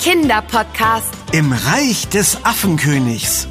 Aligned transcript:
Kinderpodcast. 0.00 1.12
Im 1.32 1.52
Reich 1.52 2.08
des 2.08 2.42
Affenkönigs. 2.42 3.46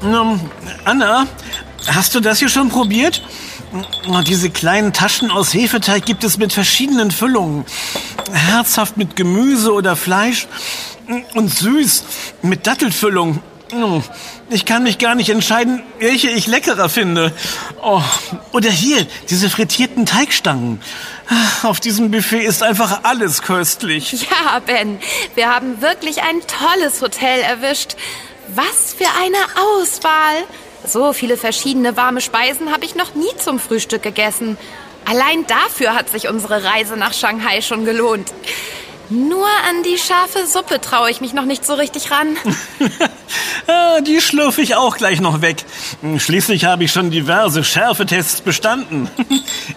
Ähm, 0.00 0.40
Anna, 0.84 1.26
hast 1.88 2.14
du 2.14 2.20
das 2.20 2.38
hier 2.38 2.48
schon 2.48 2.68
probiert? 2.68 3.20
Diese 4.28 4.48
kleinen 4.48 4.92
Taschen 4.92 5.32
aus 5.32 5.52
Hefeteig 5.52 6.06
gibt 6.06 6.22
es 6.22 6.38
mit 6.38 6.52
verschiedenen 6.52 7.10
Füllungen. 7.10 7.64
Herzhaft 8.32 8.96
mit 8.96 9.16
Gemüse 9.16 9.72
oder 9.72 9.96
Fleisch 9.96 10.46
und 11.34 11.48
süß 11.48 12.04
mit 12.42 12.66
Dattelfüllung. 12.66 13.42
Oh, 13.74 14.00
Ich 14.48 14.64
kann 14.64 14.82
mich 14.84 14.96
gar 14.98 15.14
nicht 15.14 15.28
entscheiden, 15.28 15.82
welche 15.98 16.30
ich 16.30 16.46
leckerer 16.46 16.88
finde. 16.88 17.32
Oh, 17.82 18.00
oder 18.52 18.70
hier, 18.70 19.06
diese 19.28 19.50
frittierten 19.50 20.06
Teigstangen. 20.06 20.80
Auf 21.62 21.78
diesem 21.78 22.10
Buffet 22.10 22.44
ist 22.44 22.62
einfach 22.62 23.00
alles 23.02 23.42
köstlich. 23.42 24.26
Ja, 24.30 24.60
Ben, 24.60 24.98
wir 25.34 25.54
haben 25.54 25.82
wirklich 25.82 26.22
ein 26.22 26.40
tolles 26.46 27.02
Hotel 27.02 27.40
erwischt. 27.42 27.96
Was 28.54 28.94
für 28.94 29.08
eine 29.22 29.36
Auswahl. 29.82 30.44
So 30.86 31.12
viele 31.12 31.36
verschiedene 31.36 31.96
warme 31.96 32.22
Speisen 32.22 32.72
habe 32.72 32.86
ich 32.86 32.94
noch 32.94 33.14
nie 33.14 33.36
zum 33.36 33.58
Frühstück 33.58 34.02
gegessen. 34.02 34.56
Allein 35.04 35.46
dafür 35.46 35.94
hat 35.94 36.08
sich 36.08 36.28
unsere 36.28 36.64
Reise 36.64 36.96
nach 36.96 37.12
Shanghai 37.12 37.60
schon 37.60 37.84
gelohnt. 37.84 38.32
Nur 39.10 39.46
an 39.68 39.82
die 39.84 39.96
scharfe 39.98 40.46
Suppe 40.46 40.80
traue 40.80 41.10
ich 41.10 41.20
mich 41.20 41.32
noch 41.32 41.44
nicht 41.46 41.64
so 41.64 41.74
richtig 41.74 42.10
ran. 42.10 42.36
Ah, 43.70 44.00
Die 44.00 44.22
schlürfe 44.22 44.62
ich 44.62 44.76
auch 44.76 44.96
gleich 44.96 45.20
noch 45.20 45.42
weg. 45.42 45.58
Schließlich 46.16 46.64
habe 46.64 46.84
ich 46.84 46.92
schon 46.92 47.10
diverse 47.10 47.64
Schärfetests 47.64 48.40
bestanden. 48.40 49.10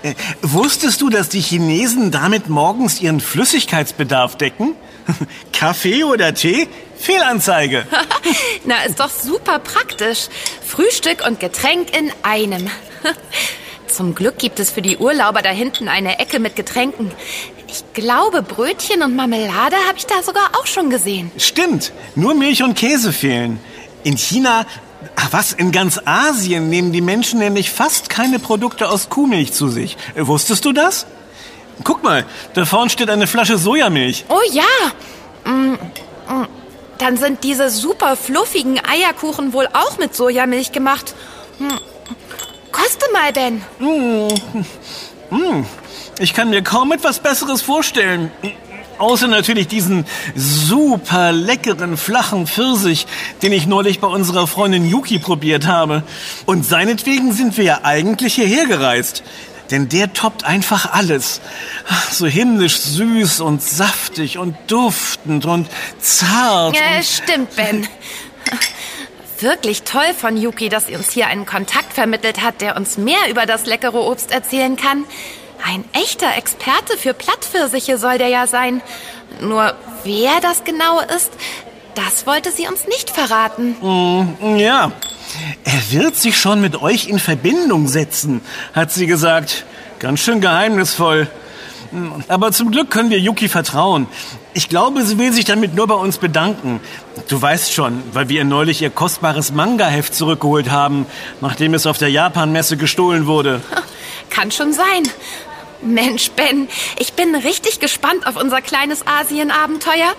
Äh, 0.04 0.16
Wusstest 0.42 1.02
du, 1.02 1.10
dass 1.10 1.30
die 1.30 1.42
Chinesen 1.42 2.10
damit 2.12 2.48
morgens 2.50 3.02
ihren 3.02 3.20
Flüssigkeitsbedarf 3.20 4.36
decken? 4.38 4.76
Kaffee 5.52 6.04
oder 6.06 6.34
Tee? 6.34 6.68
Fehlanzeige. 6.98 7.86
Na, 8.66 8.82
ist 8.84 9.00
doch 9.00 9.10
super 9.10 9.60
praktisch. 9.60 10.28
Frühstück 10.66 11.24
und 11.28 11.40
Getränk 11.40 11.96
in 11.96 12.12
einem. 12.24 12.70
Zum 13.88 14.16
Glück 14.16 14.40
gibt 14.40 14.60
es 14.60 14.72
für 14.72 14.82
die 14.82 14.98
Urlauber 14.98 15.42
da 15.42 15.50
hinten 15.50 15.88
eine 15.90 16.18
Ecke 16.20 16.40
mit 16.40 16.56
Getränken. 16.56 17.12
Ich 17.72 17.86
glaube, 17.94 18.42
Brötchen 18.42 19.02
und 19.02 19.16
Marmelade 19.16 19.78
habe 19.88 19.98
ich 19.98 20.06
da 20.06 20.22
sogar 20.22 20.44
auch 20.60 20.66
schon 20.66 20.90
gesehen. 20.90 21.32
Stimmt, 21.38 21.94
nur 22.16 22.34
Milch 22.34 22.64
und 22.64 22.76
Käse 22.76 23.14
fehlen. 23.14 23.62
In 24.04 24.18
China, 24.18 24.66
ach 25.16 25.30
was, 25.32 25.54
in 25.54 25.72
ganz 25.72 25.98
Asien 26.04 26.70
nehmen 26.70 26.92
die 26.92 27.00
Menschen 27.00 27.40
nämlich 27.40 27.72
fast 27.72 28.10
keine 28.10 28.40
Produkte 28.40 28.90
aus 28.90 29.08
Kuhmilch 29.08 29.54
zu 29.54 29.70
sich. 29.70 29.96
Äh, 30.16 30.28
Wusstest 30.28 30.66
du 30.66 30.74
das? 30.74 31.06
Guck 31.86 32.04
mal, 32.04 32.26
da 32.56 32.66
vorne 32.66 32.90
steht 32.90 33.10
eine 33.10 33.26
Flasche 33.26 33.58
Sojamilch. 33.58 34.26
Oh 34.28 34.42
ja. 34.52 34.64
Mm, 35.50 35.74
mm. 35.74 36.48
Dann 36.98 37.16
sind 37.16 37.44
diese 37.46 37.70
super 37.70 38.18
fluffigen 38.18 38.82
Eierkuchen 38.86 39.54
wohl 39.54 39.68
auch 39.72 39.98
mit 39.98 40.14
Sojamilch 40.14 40.74
gemacht. 40.74 41.16
Hm. 41.58 41.70
Koste 42.72 43.06
mal, 43.14 43.32
Ben. 43.32 43.64
Ich 46.22 46.36
kann 46.36 46.52
mir 46.52 46.62
kaum 46.62 46.92
etwas 46.92 47.20
Besseres 47.20 47.64
vorstellen. 47.64 48.32
Außer 49.00 49.28
natürlich 49.28 49.68
diesen 49.68 50.06
super 50.36 51.32
leckeren 51.32 51.98
flachen 51.98 52.46
Pfirsich, 52.46 53.08
den 53.42 53.52
ich 53.52 53.66
neulich 53.66 54.00
bei 54.00 54.08
unserer 54.08 54.46
Freundin 54.46 54.88
Yuki 54.88 55.18
probiert 55.18 55.66
habe. 55.66 56.04
Und 56.46 56.64
seinetwegen 56.64 57.34
sind 57.34 57.58
wir 57.58 57.64
ja 57.64 57.80
eigentlich 57.82 58.36
hierher 58.36 58.68
gereist. 58.68 59.24
Denn 59.72 59.90
der 59.90 60.14
toppt 60.14 60.44
einfach 60.44 60.94
alles. 60.94 61.42
So 62.12 62.28
himmlisch 62.28 62.78
süß 62.78 63.40
und 63.40 63.64
saftig 63.64 64.38
und 64.38 64.56
duftend 64.68 65.46
und 65.46 65.70
zart. 66.00 66.76
Ja, 66.76 66.98
und 66.98 67.06
stimmt, 67.06 67.56
Ben. 67.56 67.88
Wirklich 69.40 69.82
toll 69.82 70.14
von 70.16 70.38
Yuki, 70.38 70.70
dass 70.70 70.86
sie 70.86 70.96
uns 70.96 71.10
hier 71.10 71.26
einen 71.26 71.48
Kontakt 71.48 71.94
vermittelt 71.94 72.44
hat, 72.44 72.62
der 72.62 72.78
uns 72.78 73.00
mehr 73.00 73.28
über 73.28 73.48
das 73.48 73.66
leckere 73.66 74.06
Obst 74.06 74.30
erzählen 74.32 74.76
kann. 74.76 75.06
Ein 75.66 75.86
echter 75.94 76.36
Experte 76.38 76.98
für 76.98 77.14
Plattpfirsiche 77.14 77.98
soll 77.98 78.18
der 78.18 78.30
ja 78.30 78.48
sein. 78.48 78.82
Nur 79.42 79.74
wer 80.04 80.40
das 80.42 80.64
genau 80.64 81.00
ist, 81.00 81.32
das 81.96 82.26
wollte 82.26 82.52
sie 82.52 82.68
uns 82.68 82.88
nicht 82.88 83.10
verraten. 83.10 83.76
Ja, 84.58 84.92
er 85.64 85.92
wird 85.92 86.16
sich 86.16 86.38
schon 86.38 86.62
mit 86.62 86.82
euch 86.82 87.08
in 87.08 87.20
Verbindung 87.20 87.88
setzen, 87.88 88.42
hat 88.74 88.92
sie 88.92 89.08
gesagt. 89.08 89.66
Ganz 90.00 90.20
schön 90.20 90.42
geheimnisvoll. 90.42 91.30
Aber 92.30 92.52
zum 92.54 92.72
Glück 92.72 92.90
können 92.90 93.10
wir 93.10 93.20
Yuki 93.20 93.50
vertrauen. 93.50 94.08
Ich 94.54 94.70
glaube, 94.70 95.04
sie 95.04 95.18
will 95.18 95.34
sich 95.34 95.46
damit 95.46 95.76
nur 95.76 95.88
bei 95.88 95.96
uns 95.96 96.18
bedanken. 96.18 96.80
Du 97.28 97.42
weißt 97.42 97.74
schon, 97.74 98.02
weil 98.14 98.30
wir 98.30 98.38
ihr 98.38 98.46
neulich 98.46 98.82
ihr 98.82 98.90
kostbares 98.90 99.52
Manga-Heft 99.52 100.16
zurückgeholt 100.16 100.72
haben, 100.72 101.06
nachdem 101.42 101.74
es 101.74 101.86
auf 101.86 101.98
der 101.98 102.10
Japan-Messe 102.10 102.78
gestohlen 102.78 103.28
wurde. 103.28 103.62
Kann 104.30 104.52
schon 104.52 104.72
sein. 104.72 105.04
Mensch, 105.82 106.32
Ben, 106.32 106.68
ich 107.00 107.14
bin 107.14 107.36
richtig 107.36 107.80
gespannt 107.80 108.28
auf 108.28 108.36
unser 108.36 108.62
kleines 108.62 109.06
Asien-Abenteuer. 109.08 110.14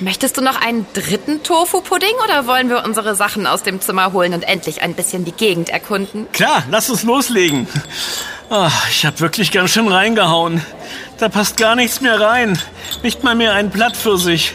Möchtest 0.00 0.36
du 0.36 0.42
noch 0.42 0.60
einen 0.60 0.86
dritten 0.92 1.42
Tofu-Pudding 1.42 2.14
oder 2.24 2.46
wollen 2.46 2.68
wir 2.68 2.84
unsere 2.84 3.14
Sachen 3.14 3.46
aus 3.46 3.62
dem 3.62 3.80
Zimmer 3.80 4.12
holen 4.12 4.34
und 4.34 4.42
endlich 4.42 4.82
ein 4.82 4.94
bisschen 4.94 5.24
die 5.24 5.32
Gegend 5.32 5.70
erkunden? 5.70 6.26
Klar, 6.32 6.64
lass 6.70 6.90
uns 6.90 7.02
loslegen. 7.02 7.66
Ah, 8.50 8.70
ich 8.90 9.06
habe 9.06 9.18
wirklich 9.20 9.50
ganz 9.52 9.70
schön 9.70 9.88
reingehauen. 9.88 10.60
Da 11.18 11.28
passt 11.28 11.56
gar 11.56 11.74
nichts 11.76 12.00
mehr 12.00 12.20
rein. 12.20 12.58
Nicht 13.02 13.24
mal 13.24 13.34
mehr 13.34 13.54
ein 13.54 13.70
Blatt 13.70 13.96
für 13.96 14.18
sich. 14.18 14.52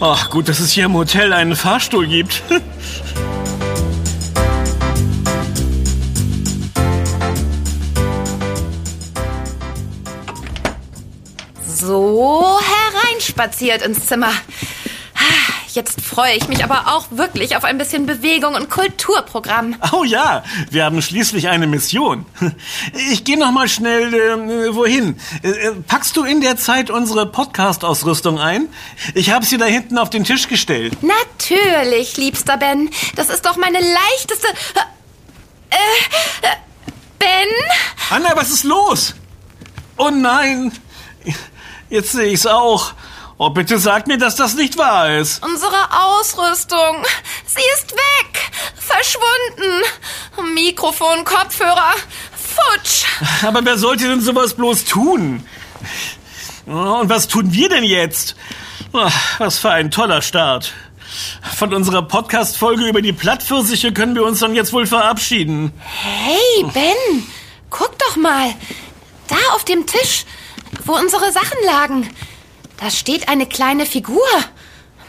Ach, 0.00 0.30
gut, 0.30 0.48
dass 0.48 0.58
es 0.58 0.72
hier 0.72 0.86
im 0.86 0.94
Hotel 0.94 1.32
einen 1.32 1.54
Fahrstuhl 1.54 2.08
gibt. 2.08 2.42
hereinspaziert 13.32 13.82
ins 13.82 14.06
Zimmer. 14.06 14.32
Ah, 15.14 15.52
Jetzt 15.74 16.02
freue 16.02 16.34
ich 16.34 16.48
mich 16.48 16.62
aber 16.64 16.94
auch 16.94 17.06
wirklich 17.12 17.56
auf 17.56 17.64
ein 17.64 17.78
bisschen 17.78 18.04
Bewegung 18.04 18.54
und 18.54 18.68
Kulturprogramm. 18.68 19.76
Oh 19.92 20.04
ja, 20.04 20.44
wir 20.70 20.84
haben 20.84 21.00
schließlich 21.00 21.48
eine 21.48 21.66
Mission. 21.66 22.26
Ich 23.10 23.24
gehe 23.24 23.38
noch 23.38 23.52
mal 23.52 23.68
schnell 23.68 24.12
äh, 24.12 24.74
wohin. 24.74 25.18
Äh, 25.42 25.48
äh, 25.48 25.72
packst 25.86 26.14
du 26.18 26.24
in 26.24 26.42
der 26.42 26.58
Zeit 26.58 26.90
unsere 26.90 27.24
Podcast-Ausrüstung 27.24 28.38
ein? 28.38 28.68
Ich 29.14 29.30
habe 29.30 29.46
sie 29.46 29.56
da 29.56 29.64
hinten 29.64 29.96
auf 29.96 30.10
den 30.10 30.24
Tisch 30.24 30.46
gestellt. 30.48 30.94
Natürlich, 31.02 32.18
liebster 32.18 32.58
Ben. 32.58 32.90
Das 33.16 33.30
ist 33.30 33.46
doch 33.46 33.56
meine 33.56 33.78
leichteste. 33.78 34.48
Äh, 35.70 35.76
äh, 36.42 36.56
Ben? 37.18 37.48
Anna, 38.10 38.36
was 38.36 38.50
ist 38.50 38.64
los? 38.64 39.14
Oh 39.96 40.10
nein, 40.10 40.72
jetzt 41.88 42.12
sehe 42.12 42.26
ich's 42.26 42.46
auch. 42.46 42.92
Oh, 43.44 43.50
bitte 43.50 43.76
sag 43.80 44.06
mir, 44.06 44.18
dass 44.18 44.36
das 44.36 44.54
nicht 44.54 44.78
wahr 44.78 45.16
ist. 45.18 45.44
Unsere 45.44 45.74
Ausrüstung. 45.90 47.04
Sie 47.44 47.60
ist 47.74 47.90
weg. 47.92 48.52
Verschwunden. 48.76 49.82
Mikrofon, 50.54 51.24
Kopfhörer. 51.24 51.90
Futsch. 52.30 53.04
Aber 53.42 53.64
wer 53.64 53.76
sollte 53.78 54.06
denn 54.06 54.20
sowas 54.20 54.54
bloß 54.54 54.84
tun? 54.84 55.44
Oh, 56.68 57.00
Und 57.00 57.08
was 57.10 57.26
tun 57.26 57.52
wir 57.52 57.68
denn 57.68 57.82
jetzt? 57.82 58.36
Oh, 58.92 59.10
Was 59.38 59.58
für 59.58 59.72
ein 59.72 59.90
toller 59.90 60.22
Start. 60.22 60.72
Von 61.56 61.74
unserer 61.74 62.02
Podcast-Folge 62.02 62.84
über 62.86 63.02
die 63.02 63.12
Plattpfirsiche 63.12 63.92
können 63.92 64.14
wir 64.14 64.22
uns 64.24 64.38
dann 64.38 64.54
jetzt 64.54 64.72
wohl 64.72 64.86
verabschieden. 64.86 65.72
Hey, 65.80 66.64
Ben. 66.72 67.26
Guck 67.70 67.98
doch 67.98 68.14
mal. 68.14 68.54
Da 69.26 69.34
auf 69.56 69.64
dem 69.64 69.84
Tisch, 69.84 70.26
wo 70.84 70.92
unsere 70.94 71.32
Sachen 71.32 71.58
lagen. 71.66 72.08
Da 72.82 72.90
steht 72.90 73.28
eine 73.28 73.46
kleine 73.46 73.86
Figur. 73.86 74.26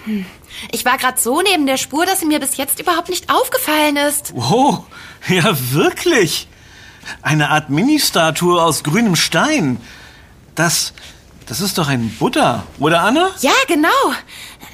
Hm. 0.06 0.28
Ich 0.72 0.86
war 0.86 1.00
gerade 1.00 1.20
so 1.20 1.42
neben 1.42 1.66
der 1.66 1.78
Spur, 1.78 2.06
dass 2.06 2.20
sie 2.20 2.28
mir 2.28 2.40
bis 2.40 2.56
jetzt 2.56 2.80
überhaupt 2.80 3.10
nicht 3.10 3.34
aufgefallen 3.34 3.98
ist. 3.98 4.32
Oh, 4.36 4.78
ja 5.28 5.58
wirklich. 5.72 6.48
Eine 7.24 7.50
Art 7.50 7.72
Mini-Statue 7.72 8.62
aus 8.62 8.84
grünem 8.84 9.16
Stein. 9.16 9.82
Das, 10.54 10.94
das 11.48 11.62
ist 11.62 11.80
doch 11.80 11.88
ein 11.88 12.16
Buddha, 12.20 12.64
oder 12.78 13.02
Anna? 13.02 13.32
Ja, 13.42 13.54
genau. 13.68 13.90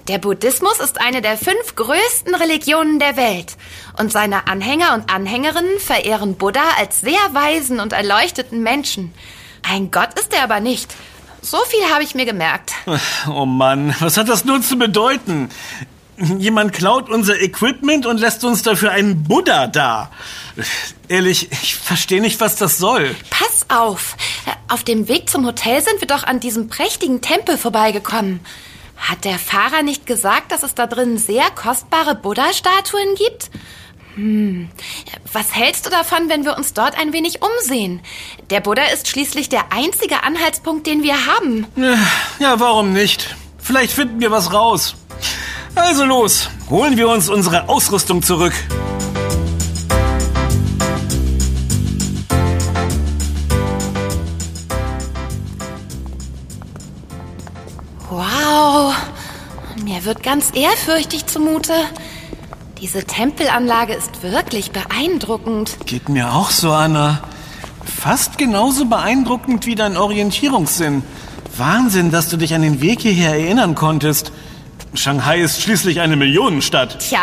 Der 0.09 0.17
Buddhismus 0.17 0.81
ist 0.81 0.99
eine 0.99 1.21
der 1.21 1.37
fünf 1.37 1.75
größten 1.77 2.35
Religionen 2.35 2.99
der 2.99 3.15
Welt. 3.15 3.55
Und 3.97 4.11
seine 4.11 4.49
Anhänger 4.49 4.93
und 4.93 5.09
Anhängerinnen 5.09 5.79
verehren 5.79 6.35
Buddha 6.35 6.63
als 6.77 6.99
sehr 6.99 7.13
weisen 7.31 7.79
und 7.79 7.93
erleuchteten 7.93 8.61
Menschen. 8.61 9.13
Ein 9.63 9.89
Gott 9.89 10.19
ist 10.19 10.33
er 10.33 10.43
aber 10.43 10.59
nicht. 10.59 10.93
So 11.41 11.57
viel 11.67 11.83
habe 11.91 12.03
ich 12.03 12.15
mir 12.15 12.25
gemerkt. 12.25 12.73
Oh 13.27 13.45
Mann, 13.45 13.95
was 13.99 14.17
hat 14.17 14.29
das 14.29 14.45
nun 14.45 14.61
zu 14.61 14.77
bedeuten? 14.77 15.49
Jemand 16.17 16.73
klaut 16.73 17.09
unser 17.09 17.39
Equipment 17.39 18.05
und 18.05 18.19
lässt 18.19 18.43
uns 18.43 18.61
dafür 18.61 18.91
einen 18.91 19.23
Buddha 19.23 19.67
da. 19.67 20.11
Ehrlich, 21.07 21.49
ich 21.51 21.75
verstehe 21.75 22.19
nicht, 22.19 22.41
was 22.41 22.57
das 22.57 22.77
soll. 22.77 23.15
Pass 23.29 23.65
auf. 23.69 24.17
Auf 24.67 24.83
dem 24.83 25.07
Weg 25.07 25.29
zum 25.29 25.45
Hotel 25.45 25.81
sind 25.81 26.01
wir 26.01 26.07
doch 26.07 26.23
an 26.23 26.41
diesem 26.41 26.67
prächtigen 26.67 27.21
Tempel 27.21 27.57
vorbeigekommen. 27.57 28.41
Hat 28.97 29.23
der 29.23 29.39
Fahrer 29.39 29.81
nicht 29.81 30.05
gesagt, 30.05 30.51
dass 30.51 30.63
es 30.63 30.75
da 30.75 30.87
drin 30.87 31.17
sehr 31.17 31.49
kostbare 31.51 32.15
Buddha-Statuen 32.15 33.15
gibt? 33.15 33.49
Hm. 34.15 34.69
Was 35.31 35.55
hältst 35.55 35.85
du 35.85 35.89
davon, 35.89 36.29
wenn 36.29 36.43
wir 36.43 36.57
uns 36.57 36.73
dort 36.73 36.97
ein 36.97 37.13
wenig 37.13 37.39
umsehen? 37.41 38.01
Der 38.49 38.59
Buddha 38.59 38.83
ist 38.93 39.07
schließlich 39.07 39.49
der 39.49 39.71
einzige 39.71 40.23
Anhaltspunkt, 40.23 40.87
den 40.87 41.03
wir 41.03 41.27
haben. 41.27 41.67
Ja, 42.39 42.59
warum 42.59 42.91
nicht? 42.93 43.35
Vielleicht 43.59 43.93
finden 43.93 44.19
wir 44.19 44.31
was 44.31 44.51
raus. 44.51 44.95
Also 45.75 46.03
los, 46.03 46.49
holen 46.69 46.97
wir 46.97 47.07
uns 47.07 47.29
unsere 47.29 47.69
Ausrüstung 47.69 48.23
zurück. 48.23 48.53
Wow, 58.09 58.95
mir 59.83 60.03
wird 60.03 60.23
ganz 60.23 60.51
ehrfürchtig 60.55 61.27
zumute. 61.27 61.73
Diese 62.81 63.03
Tempelanlage 63.03 63.93
ist 63.93 64.23
wirklich 64.23 64.71
beeindruckend. 64.71 65.77
Geht 65.85 66.07
mir 66.07 66.33
auch 66.33 66.49
so, 66.49 66.71
Anna. 66.71 67.21
Fast 67.83 68.37
genauso 68.37 68.85
beeindruckend 68.85 69.65
wie 69.65 69.75
dein 69.75 69.97
Orientierungssinn. 69.97 71.03
Wahnsinn, 71.57 72.09
dass 72.09 72.29
du 72.29 72.37
dich 72.37 72.53
an 72.53 72.61
den 72.61 72.79
Weg 72.79 73.01
hierher 73.01 73.31
erinnern 73.31 73.75
konntest. 73.75 74.31
Shanghai 74.93 75.39
ist 75.39 75.61
schließlich 75.61 75.99
eine 75.99 76.15
Millionenstadt. 76.15 76.99
Tja, 76.99 77.19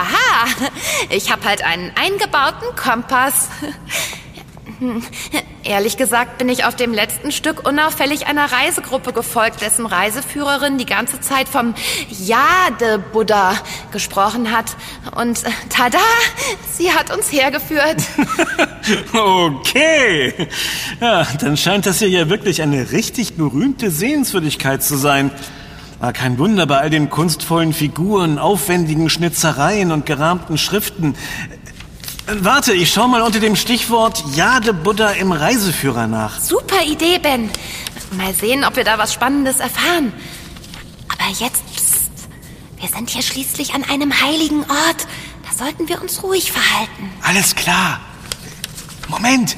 ich 1.10 1.32
habe 1.32 1.44
halt 1.44 1.64
einen 1.64 1.90
eingebauten 1.96 2.68
Kompass. 2.76 3.48
Ehrlich 5.64 5.96
gesagt 5.96 6.38
bin 6.38 6.48
ich 6.48 6.64
auf 6.64 6.76
dem 6.76 6.92
letzten 6.92 7.32
Stück 7.32 7.66
unauffällig 7.66 8.26
einer 8.26 8.44
Reisegruppe 8.52 9.12
gefolgt, 9.12 9.60
dessen 9.62 9.86
Reiseführerin 9.86 10.78
die 10.78 10.86
ganze 10.86 11.20
Zeit 11.20 11.48
vom 11.48 11.74
Jade-Buddha 12.08 13.54
gesprochen 13.90 14.52
hat. 14.52 14.76
Und 15.16 15.44
äh, 15.44 15.50
tada, 15.68 15.98
sie 16.72 16.92
hat 16.92 17.14
uns 17.14 17.32
hergeführt. 17.32 18.02
okay. 19.12 20.48
Ja, 21.00 21.26
dann 21.40 21.56
scheint 21.56 21.86
das 21.86 21.98
hier 21.98 22.10
ja 22.10 22.28
wirklich 22.28 22.62
eine 22.62 22.92
richtig 22.92 23.34
berühmte 23.34 23.90
Sehenswürdigkeit 23.90 24.82
zu 24.82 24.96
sein. 24.96 25.30
Ah, 25.98 26.12
kein 26.12 26.38
Wunder 26.38 26.66
bei 26.66 26.78
all 26.78 26.90
den 26.90 27.08
kunstvollen 27.08 27.72
Figuren, 27.72 28.38
aufwendigen 28.38 29.08
Schnitzereien 29.08 29.92
und 29.92 30.04
gerahmten 30.04 30.58
Schriften. 30.58 31.14
Warte, 32.28 32.72
ich 32.74 32.92
schau 32.92 33.06
mal 33.06 33.22
unter 33.22 33.38
dem 33.38 33.54
Stichwort 33.54 34.24
Jade 34.34 34.74
Buddha 34.74 35.10
im 35.10 35.30
Reiseführer 35.30 36.08
nach. 36.08 36.40
Super 36.40 36.82
Idee, 36.82 37.18
Ben. 37.20 37.50
Mal 38.16 38.34
sehen, 38.34 38.64
ob 38.64 38.74
wir 38.74 38.82
da 38.82 38.98
was 38.98 39.12
Spannendes 39.12 39.60
erfahren. 39.60 40.12
Aber 41.08 41.28
jetzt, 41.38 41.62
pst, 41.72 42.10
wir 42.80 42.88
sind 42.88 43.10
hier 43.10 43.22
schließlich 43.22 43.74
an 43.74 43.84
einem 43.84 44.12
heiligen 44.20 44.62
Ort. 44.62 45.06
Da 45.48 45.56
sollten 45.56 45.88
wir 45.88 46.02
uns 46.02 46.24
ruhig 46.24 46.50
verhalten. 46.50 47.12
Alles 47.22 47.54
klar. 47.54 48.00
Moment, 49.06 49.56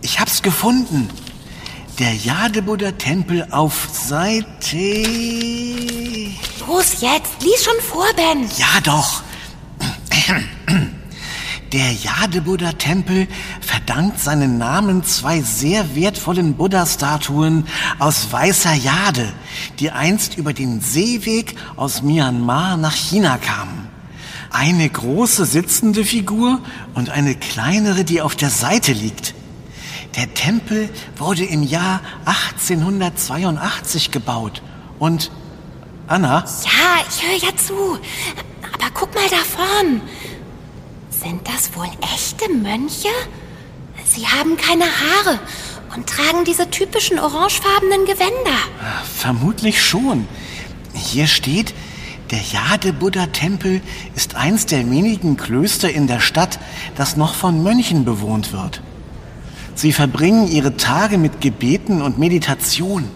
ich 0.00 0.18
hab's 0.18 0.42
gefunden. 0.42 1.08
Der 2.00 2.14
Jade-Buddha-Tempel 2.14 3.46
auf 3.52 3.88
Seite... 3.92 4.76
Los 6.66 7.00
jetzt, 7.00 7.42
lies 7.42 7.62
schon 7.62 7.80
vor, 7.80 8.06
Ben. 8.16 8.50
Ja 8.58 8.80
doch. 8.82 9.22
Der 11.72 11.90
Jade-Buddha-Tempel 11.90 13.28
verdankt 13.62 14.20
seinen 14.20 14.58
Namen 14.58 15.04
zwei 15.04 15.40
sehr 15.40 15.94
wertvollen 15.94 16.52
Buddha-Statuen 16.54 17.66
aus 17.98 18.30
weißer 18.30 18.74
Jade, 18.74 19.32
die 19.78 19.90
einst 19.90 20.36
über 20.36 20.52
den 20.52 20.82
Seeweg 20.82 21.56
aus 21.76 22.02
Myanmar 22.02 22.76
nach 22.76 22.94
China 22.94 23.38
kamen. 23.38 23.88
Eine 24.50 24.86
große 24.86 25.46
sitzende 25.46 26.04
Figur 26.04 26.60
und 26.92 27.08
eine 27.08 27.34
kleinere, 27.34 28.04
die 28.04 28.20
auf 28.20 28.36
der 28.36 28.50
Seite 28.50 28.92
liegt. 28.92 29.34
Der 30.16 30.34
Tempel 30.34 30.90
wurde 31.16 31.44
im 31.44 31.62
Jahr 31.62 32.02
1882 32.26 34.10
gebaut 34.10 34.60
und 34.98 35.30
Anna? 36.06 36.44
Ja, 36.64 37.02
ich 37.08 37.26
höre 37.26 37.50
ja 37.50 37.56
zu. 37.56 37.98
Aber 38.74 38.90
guck 38.92 39.14
mal 39.14 39.24
da 39.30 39.36
vorn. 39.36 40.02
Sind 41.22 41.46
das 41.46 41.76
wohl 41.76 41.88
echte 42.00 42.52
Mönche? 42.52 43.08
Sie 44.04 44.26
haben 44.26 44.56
keine 44.56 44.84
Haare 44.84 45.38
und 45.94 46.08
tragen 46.08 46.44
diese 46.44 46.68
typischen 46.68 47.20
orangefarbenen 47.20 48.06
Gewänder. 48.06 48.58
Vermutlich 49.04 49.80
schon. 49.80 50.26
Hier 50.94 51.28
steht, 51.28 51.74
der 52.32 52.40
Jade-Buddha-Tempel 52.40 53.82
ist 54.16 54.34
eins 54.34 54.66
der 54.66 54.90
wenigen 54.90 55.36
Klöster 55.36 55.90
in 55.90 56.08
der 56.08 56.18
Stadt, 56.18 56.58
das 56.96 57.16
noch 57.16 57.34
von 57.34 57.62
Mönchen 57.62 58.04
bewohnt 58.04 58.52
wird. 58.52 58.82
Sie 59.76 59.92
verbringen 59.92 60.48
ihre 60.48 60.76
Tage 60.76 61.18
mit 61.18 61.40
Gebeten 61.40 62.02
und 62.02 62.18
Meditation. 62.18 63.08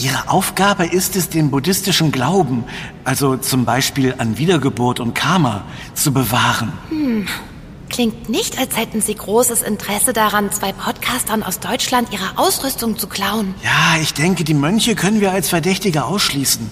Ihre 0.00 0.30
Aufgabe 0.30 0.86
ist 0.86 1.14
es, 1.14 1.28
den 1.28 1.50
buddhistischen 1.50 2.10
Glauben, 2.10 2.64
also 3.04 3.36
zum 3.36 3.66
Beispiel 3.66 4.14
an 4.16 4.38
Wiedergeburt 4.38 4.98
und 4.98 5.14
Karma, 5.14 5.64
zu 5.92 6.14
bewahren. 6.14 6.72
Hm. 6.88 7.28
Klingt 7.90 8.30
nicht, 8.30 8.58
als 8.58 8.78
hätten 8.78 9.02
Sie 9.02 9.14
großes 9.14 9.60
Interesse 9.60 10.14
daran, 10.14 10.50
zwei 10.52 10.72
Podcastern 10.72 11.42
aus 11.42 11.60
Deutschland 11.60 12.08
ihre 12.12 12.38
Ausrüstung 12.38 12.96
zu 12.96 13.08
klauen. 13.08 13.54
Ja, 13.62 14.00
ich 14.00 14.14
denke, 14.14 14.42
die 14.42 14.54
Mönche 14.54 14.94
können 14.94 15.20
wir 15.20 15.32
als 15.32 15.50
Verdächtige 15.50 16.04
ausschließen. 16.04 16.70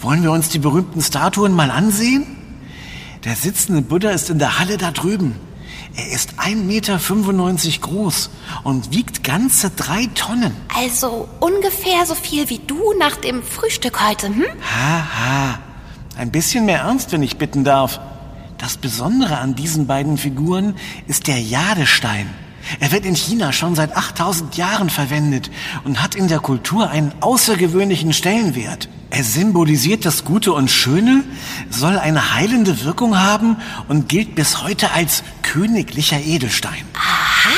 Wollen 0.00 0.24
wir 0.24 0.32
uns 0.32 0.48
die 0.48 0.58
berühmten 0.58 1.00
Statuen 1.00 1.52
mal 1.52 1.70
ansehen? 1.70 2.26
Der 3.24 3.36
sitzende 3.36 3.82
Buddha 3.82 4.10
ist 4.10 4.30
in 4.30 4.40
der 4.40 4.58
Halle 4.58 4.78
da 4.78 4.90
drüben. 4.90 5.36
Er 5.94 6.10
ist 6.10 6.34
1,95 6.38 6.56
Meter 6.56 6.98
groß 7.80 8.30
und 8.64 8.92
wiegt 8.92 9.22
ganze 9.22 9.70
drei 9.70 10.06
Tonnen. 10.14 10.56
Also 10.74 11.28
ungefähr 11.38 12.06
so 12.06 12.14
viel 12.14 12.48
wie 12.48 12.60
du 12.60 12.94
nach 12.98 13.16
dem 13.16 13.42
Frühstück 13.42 14.02
heute, 14.02 14.28
hm? 14.28 14.44
Ha, 14.44 15.06
ha. 15.18 15.58
Ein 16.16 16.30
bisschen 16.30 16.64
mehr 16.64 16.80
Ernst, 16.80 17.12
wenn 17.12 17.22
ich 17.22 17.36
bitten 17.36 17.64
darf. 17.64 18.00
Das 18.56 18.78
Besondere 18.78 19.38
an 19.38 19.54
diesen 19.54 19.86
beiden 19.86 20.16
Figuren 20.16 20.76
ist 21.08 21.26
der 21.26 21.40
Jadestein. 21.40 22.30
Er 22.80 22.92
wird 22.92 23.04
in 23.04 23.16
China 23.16 23.52
schon 23.52 23.74
seit 23.74 23.96
8000 23.96 24.56
Jahren 24.56 24.88
verwendet 24.88 25.50
und 25.84 26.02
hat 26.02 26.14
in 26.14 26.28
der 26.28 26.38
Kultur 26.38 26.88
einen 26.88 27.12
außergewöhnlichen 27.20 28.12
Stellenwert. 28.12 28.88
Er 29.10 29.24
symbolisiert 29.24 30.06
das 30.06 30.24
Gute 30.24 30.54
und 30.54 30.70
Schöne, 30.70 31.24
soll 31.68 31.98
eine 31.98 32.34
heilende 32.34 32.82
Wirkung 32.84 33.18
haben 33.18 33.56
und 33.88 34.08
gilt 34.08 34.34
bis 34.34 34.62
heute 34.62 34.92
als 34.92 35.22
königlicher 35.52 36.18
Edelstein. 36.18 36.82
Aha! 36.94 37.50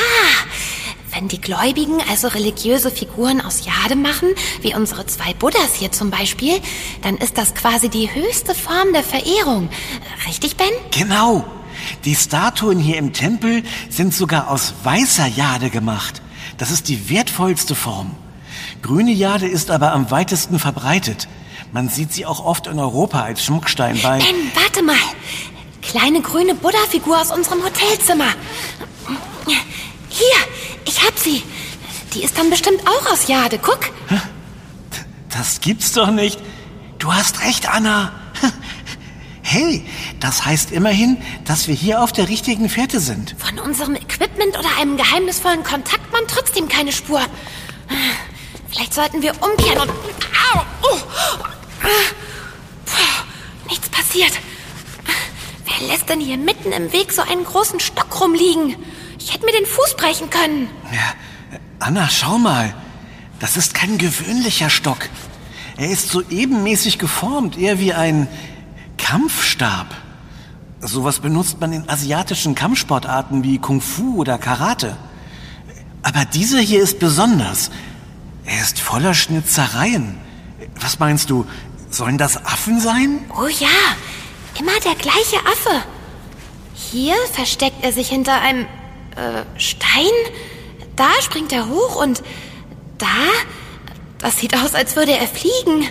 Wenn 1.13 1.29
die 1.29 1.39
Gläubigen 1.39 2.01
also 2.09 2.27
religiöse 2.27 2.91
Figuren 2.91 3.39
aus 3.39 3.65
Jade 3.65 3.95
machen, 3.95 4.27
wie 4.61 4.75
unsere 4.75 5.05
zwei 5.05 5.33
Buddhas 5.33 5.75
hier 5.75 5.93
zum 5.93 6.11
Beispiel, 6.11 6.59
dann 7.03 7.15
ist 7.15 7.37
das 7.37 7.55
quasi 7.55 7.87
die 7.87 8.13
höchste 8.13 8.53
Form 8.53 8.91
der 8.91 9.03
Verehrung. 9.03 9.69
Richtig, 10.27 10.57
Ben? 10.57 10.67
Genau. 10.91 11.45
Die 12.03 12.15
Statuen 12.15 12.79
hier 12.79 12.97
im 12.97 13.13
Tempel 13.13 13.63
sind 13.89 14.13
sogar 14.13 14.49
aus 14.49 14.73
weißer 14.83 15.27
Jade 15.27 15.69
gemacht. 15.69 16.21
Das 16.57 16.71
ist 16.71 16.89
die 16.89 17.09
wertvollste 17.09 17.75
Form. 17.75 18.11
Grüne 18.81 19.13
Jade 19.13 19.47
ist 19.47 19.71
aber 19.71 19.93
am 19.93 20.11
weitesten 20.11 20.59
verbreitet. 20.59 21.29
Man 21.71 21.87
sieht 21.87 22.11
sie 22.11 22.25
auch 22.25 22.43
oft 22.43 22.67
in 22.67 22.77
Europa 22.77 23.21
als 23.21 23.45
Schmuckstein 23.45 23.97
bei. 24.01 24.19
Ben, 24.19 24.51
warte 24.53 24.83
mal. 24.83 24.95
Kleine 25.87 26.21
grüne 26.21 26.55
Buddha-Figur 26.55 27.19
aus 27.19 27.31
unserem 27.31 27.63
Hotelzimmer. 27.63 28.33
Hier, 30.09 30.35
ich 30.85 31.05
hab 31.05 31.17
sie. 31.17 31.43
Die 32.13 32.23
ist 32.23 32.37
dann 32.37 32.49
bestimmt 32.49 32.81
auch 32.87 33.11
aus 33.11 33.27
Jade. 33.27 33.59
Guck. 33.59 33.91
Das 35.29 35.59
gibt's 35.59 35.91
doch 35.91 36.11
nicht. 36.11 36.39
Du 36.97 37.13
hast 37.13 37.41
recht, 37.41 37.69
Anna. 37.69 38.13
Hey, 39.47 39.85
das 40.19 40.43
heißt 40.43 40.71
immerhin, 40.71 41.17
dass 41.45 41.67
wir 41.67 41.75
hier 41.75 42.01
auf 42.01 42.11
der 42.11 42.27
richtigen 42.29 42.67
Fährte 42.67 42.99
sind. 42.99 43.35
Von 43.37 43.59
unserem 43.59 43.93
Equipment 43.93 44.57
oder 44.57 44.67
einem 44.79 44.97
geheimnisvollen 44.97 45.63
Kontaktmann 45.63 46.23
trotzdem 46.27 46.67
keine 46.67 46.91
Spur. 46.91 47.21
Vielleicht 48.71 48.95
sollten 48.95 49.21
wir 49.21 49.33
umkehren 49.43 49.81
und... 49.81 49.91
Au! 49.91 50.61
Oh. 50.81 50.97
Puh, 52.85 53.69
nichts 53.69 53.87
passiert. 53.89 54.33
Wer 55.85 55.93
lässt 55.93 56.09
denn 56.09 56.19
hier 56.19 56.37
mitten 56.37 56.71
im 56.71 56.91
Weg 56.91 57.11
so 57.11 57.21
einen 57.21 57.43
großen 57.43 57.79
Stock 57.79 58.19
rumliegen? 58.19 58.75
Ich 59.19 59.31
hätte 59.31 59.45
mir 59.45 59.51
den 59.51 59.67
Fuß 59.67 59.95
brechen 59.95 60.31
können. 60.31 60.67
Ja, 60.91 61.13
Anna, 61.77 62.09
schau 62.09 62.39
mal. 62.39 62.73
Das 63.39 63.55
ist 63.55 63.75
kein 63.75 63.99
gewöhnlicher 63.99 64.71
Stock. 64.71 64.97
Er 65.77 65.91
ist 65.91 66.09
so 66.09 66.23
ebenmäßig 66.27 66.97
geformt, 66.97 67.55
eher 67.55 67.79
wie 67.79 67.93
ein 67.93 68.27
Kampfstab. 68.97 69.85
Sowas 70.79 71.19
benutzt 71.19 71.61
man 71.61 71.71
in 71.71 71.87
asiatischen 71.87 72.55
Kampfsportarten 72.55 73.43
wie 73.43 73.59
Kung 73.59 73.79
Fu 73.79 74.15
oder 74.15 74.39
Karate. 74.39 74.97
Aber 76.01 76.25
dieser 76.25 76.59
hier 76.59 76.81
ist 76.81 76.97
besonders. 76.97 77.69
Er 78.45 78.59
ist 78.59 78.79
voller 78.79 79.13
Schnitzereien. 79.13 80.17
Was 80.81 80.97
meinst 80.97 81.29
du? 81.29 81.45
Sollen 81.91 82.17
das 82.17 82.43
Affen 82.43 82.79
sein? 82.79 83.19
Oh 83.37 83.47
ja, 83.47 83.67
immer 84.59 84.79
der 84.83 84.95
gleiche 84.95 85.37
Affe. 85.45 85.83
Hier 86.73 87.15
versteckt 87.31 87.83
er 87.83 87.91
sich 87.91 88.09
hinter 88.09 88.41
einem 88.41 88.65
äh, 89.15 89.43
Stein. 89.57 90.11
Da 90.95 91.09
springt 91.21 91.51
er 91.51 91.69
hoch 91.69 91.95
und 91.95 92.21
da, 92.97 93.07
das 94.19 94.39
sieht 94.39 94.55
aus, 94.57 94.75
als 94.75 94.95
würde 94.95 95.13
er 95.13 95.27
fliegen. 95.27 95.87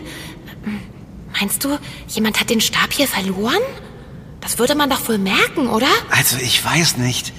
Meinst 1.39 1.65
du, 1.65 1.79
jemand 2.09 2.41
hat 2.41 2.51
den 2.51 2.61
Stab 2.61 2.93
hier 2.93 3.09
verloren? 3.09 3.63
Das 4.41 4.59
würde 4.59 4.75
man 4.75 4.91
doch 4.91 5.09
wohl 5.09 5.19
merken, 5.19 5.69
oder? 5.69 5.89
Also 6.11 6.37
ich 6.37 6.65
weiß 6.65 6.99
nicht. 6.99 7.33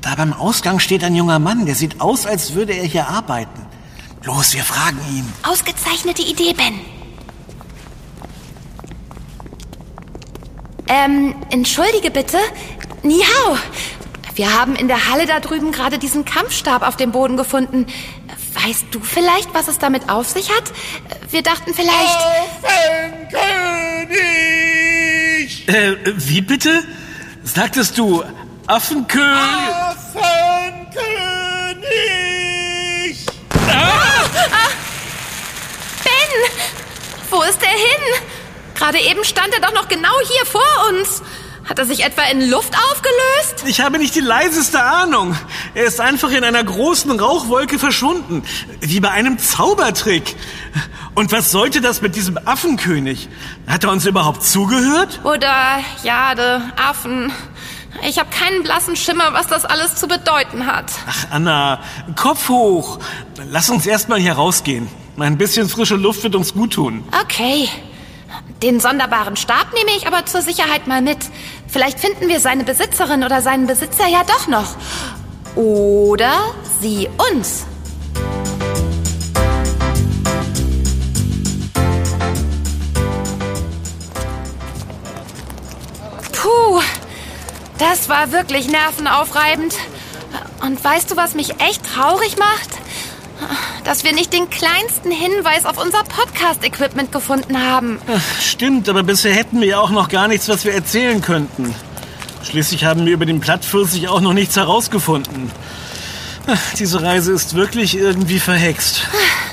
Da 0.00 0.14
beim 0.14 0.32
Ausgang 0.32 0.78
steht 0.78 1.02
ein 1.02 1.14
junger 1.14 1.38
Mann, 1.38 1.66
der 1.66 1.74
sieht 1.74 2.00
aus, 2.00 2.26
als 2.26 2.54
würde 2.54 2.72
er 2.72 2.84
hier 2.84 3.08
arbeiten. 3.08 3.66
Los, 4.22 4.54
wir 4.54 4.62
fragen 4.62 4.98
ihn. 5.12 5.24
Ausgezeichnete 5.42 6.22
Idee, 6.22 6.52
Ben. 6.52 6.80
Ähm, 10.88 11.34
entschuldige 11.50 12.10
bitte. 12.10 12.38
Ni 13.02 13.20
hao. 13.22 13.58
Wir 14.34 14.52
haben 14.58 14.76
in 14.76 14.88
der 14.88 15.08
Halle 15.10 15.26
da 15.26 15.40
drüben 15.40 15.72
gerade 15.72 15.98
diesen 15.98 16.24
Kampfstab 16.24 16.86
auf 16.86 16.96
dem 16.96 17.12
Boden 17.12 17.36
gefunden. 17.36 17.86
Weißt 18.64 18.86
du 18.90 19.00
vielleicht, 19.00 19.52
was 19.52 19.68
es 19.68 19.78
damit 19.78 20.08
auf 20.08 20.28
sich 20.28 20.50
hat? 20.50 20.64
Wir 21.30 21.42
dachten 21.42 21.74
vielleicht... 21.74 22.18
Affenkönig! 22.62 23.28
Äh, 25.68 25.96
wie 26.06 26.40
bitte? 26.40 26.82
Sagtest 27.44 27.98
du 27.98 28.24
Affenkönig? 28.66 29.26
Affenkönig! 29.34 30.86
Ah! 33.68 34.24
Ah! 34.52 34.70
Ben! 36.04 36.30
Wo 37.30 37.42
ist 37.42 37.62
er 37.62 37.70
hin? 37.70 38.22
Gerade 38.78 38.98
eben 39.00 39.24
stand 39.24 39.52
er 39.52 39.60
doch 39.60 39.74
noch 39.74 39.88
genau 39.88 40.14
hier 40.24 40.46
vor 40.46 40.62
uns. 40.88 41.22
Hat 41.68 41.78
er 41.78 41.84
sich 41.84 42.04
etwa 42.04 42.22
in 42.22 42.48
Luft 42.48 42.72
aufgelöst? 42.90 43.64
Ich 43.66 43.80
habe 43.80 43.98
nicht 43.98 44.14
die 44.14 44.20
leiseste 44.20 44.82
Ahnung. 44.82 45.36
Er 45.74 45.84
ist 45.84 46.00
einfach 46.00 46.30
in 46.30 46.44
einer 46.44 46.62
großen 46.62 47.10
Rauchwolke 47.18 47.78
verschwunden. 47.78 48.42
Wie 48.80 49.00
bei 49.00 49.10
einem 49.10 49.38
Zaubertrick. 49.38 50.36
Und 51.14 51.32
was 51.32 51.50
sollte 51.50 51.80
das 51.80 52.00
mit 52.00 52.14
diesem 52.14 52.38
Affenkönig? 52.46 53.28
Hat 53.66 53.84
er 53.84 53.90
uns 53.90 54.06
überhaupt 54.06 54.44
zugehört? 54.44 55.20
Oder 55.24 55.80
Jade, 56.04 56.62
Affen. 56.76 57.32
Ich 58.06 58.18
habe 58.18 58.30
keinen 58.30 58.62
blassen 58.62 58.94
Schimmer, 58.94 59.32
was 59.32 59.48
das 59.48 59.64
alles 59.64 59.96
zu 59.96 60.06
bedeuten 60.06 60.66
hat. 60.66 60.92
Ach, 61.06 61.26
Anna, 61.32 61.80
Kopf 62.14 62.48
hoch. 62.48 63.00
Lass 63.50 63.68
uns 63.68 63.86
erstmal 63.86 64.20
hier 64.20 64.34
rausgehen. 64.34 64.88
Ein 65.18 65.36
bisschen 65.36 65.68
frische 65.68 65.96
Luft 65.96 66.22
wird 66.22 66.36
uns 66.36 66.54
gut 66.54 66.74
tun. 66.74 67.04
Okay. 67.24 67.68
Den 68.62 68.80
sonderbaren 68.80 69.36
Stab 69.36 69.72
nehme 69.72 69.96
ich 69.96 70.06
aber 70.06 70.26
zur 70.26 70.42
Sicherheit 70.42 70.86
mal 70.86 71.00
mit. 71.00 71.18
Vielleicht 71.68 72.00
finden 72.00 72.28
wir 72.28 72.40
seine 72.40 72.64
Besitzerin 72.64 73.22
oder 73.22 73.40
seinen 73.40 73.66
Besitzer 73.66 74.06
ja 74.08 74.22
doch 74.24 74.48
noch. 74.48 74.76
Oder 75.54 76.32
sie 76.80 77.08
uns. 77.30 77.66
Puh, 86.32 86.80
das 87.78 88.08
war 88.08 88.32
wirklich 88.32 88.68
nervenaufreibend. 88.68 89.74
Und 90.62 90.82
weißt 90.82 91.10
du, 91.10 91.16
was 91.16 91.34
mich 91.34 91.60
echt 91.60 91.84
traurig 91.94 92.36
macht? 92.38 92.77
Dass 93.88 94.04
wir 94.04 94.12
nicht 94.12 94.34
den 94.34 94.50
kleinsten 94.50 95.10
Hinweis 95.10 95.64
auf 95.64 95.82
unser 95.82 96.04
Podcast-Equipment 96.04 97.10
gefunden 97.10 97.58
haben. 97.58 97.98
Ach, 98.06 98.42
stimmt, 98.42 98.86
aber 98.86 99.02
bisher 99.02 99.32
hätten 99.32 99.62
wir 99.62 99.68
ja 99.68 99.80
auch 99.80 99.88
noch 99.88 100.10
gar 100.10 100.28
nichts, 100.28 100.46
was 100.50 100.66
wir 100.66 100.74
erzählen 100.74 101.22
könnten. 101.22 101.74
Schließlich 102.42 102.84
haben 102.84 103.06
wir 103.06 103.14
über 103.14 103.24
den 103.24 103.40
Plattpfirsich 103.40 104.06
auch 104.08 104.20
noch 104.20 104.34
nichts 104.34 104.56
herausgefunden. 104.56 105.50
Ach, 106.46 106.74
diese 106.78 107.00
Reise 107.00 107.32
ist 107.32 107.54
wirklich 107.54 107.96
irgendwie 107.96 108.38
verhext. 108.38 109.08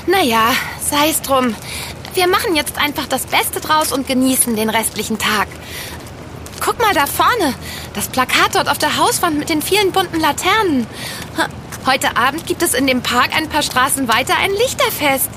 Naja, 0.06 0.52
sei 0.88 1.08
es 1.08 1.22
drum. 1.22 1.54
Wir 2.12 2.28
machen 2.28 2.54
jetzt 2.54 2.76
einfach 2.76 3.06
das 3.06 3.24
Beste 3.24 3.60
draus 3.60 3.90
und 3.90 4.06
genießen 4.06 4.54
den 4.54 4.68
restlichen 4.68 5.18
Tag. 5.18 5.48
Guck 6.60 6.78
mal 6.78 6.92
da 6.92 7.06
vorne, 7.06 7.54
das 7.94 8.08
Plakat 8.08 8.54
dort 8.54 8.68
auf 8.68 8.76
der 8.76 8.98
Hauswand 8.98 9.38
mit 9.38 9.48
den 9.48 9.62
vielen 9.62 9.92
bunten 9.92 10.20
Laternen. 10.20 10.86
Heute 11.86 12.16
Abend 12.16 12.48
gibt 12.48 12.62
es 12.62 12.74
in 12.74 12.88
dem 12.88 13.00
Park 13.00 13.30
ein 13.36 13.48
paar 13.48 13.62
Straßen 13.62 14.08
weiter 14.08 14.34
ein 14.42 14.50
Lichterfest. 14.50 15.30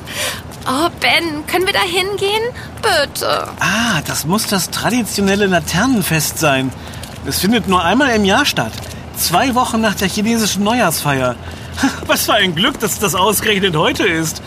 Oh, 0.68 0.89
Ben, 1.00 1.46
können 1.46 1.68
wir 1.68 1.74
da 1.74 1.82
hingehen? 1.82 2.41
Bitte. 2.82 3.48
Ah, 3.60 4.01
das 4.08 4.25
muss 4.25 4.48
das 4.48 4.72
traditionelle 4.72 5.46
Laternenfest 5.46 6.39
sein. 6.39 6.72
Es 7.27 7.38
findet 7.38 7.68
nur 7.68 7.84
einmal 7.84 8.15
im 8.15 8.25
Jahr 8.25 8.48
statt. 8.48 8.72
Zwei 9.15 9.53
Wochen 9.53 9.79
nach 9.79 9.94
der 9.94 10.10
chinesischen 10.10 10.63
Neujahrsfeier. 10.63 11.36
Was 12.08 12.25
für 12.25 12.34
ein 12.34 12.56
Glück, 12.56 12.79
dass 12.79 12.98
das 12.98 13.13
ausgerechnet 13.13 13.75
heute 13.75 14.08
ist. 14.08 14.41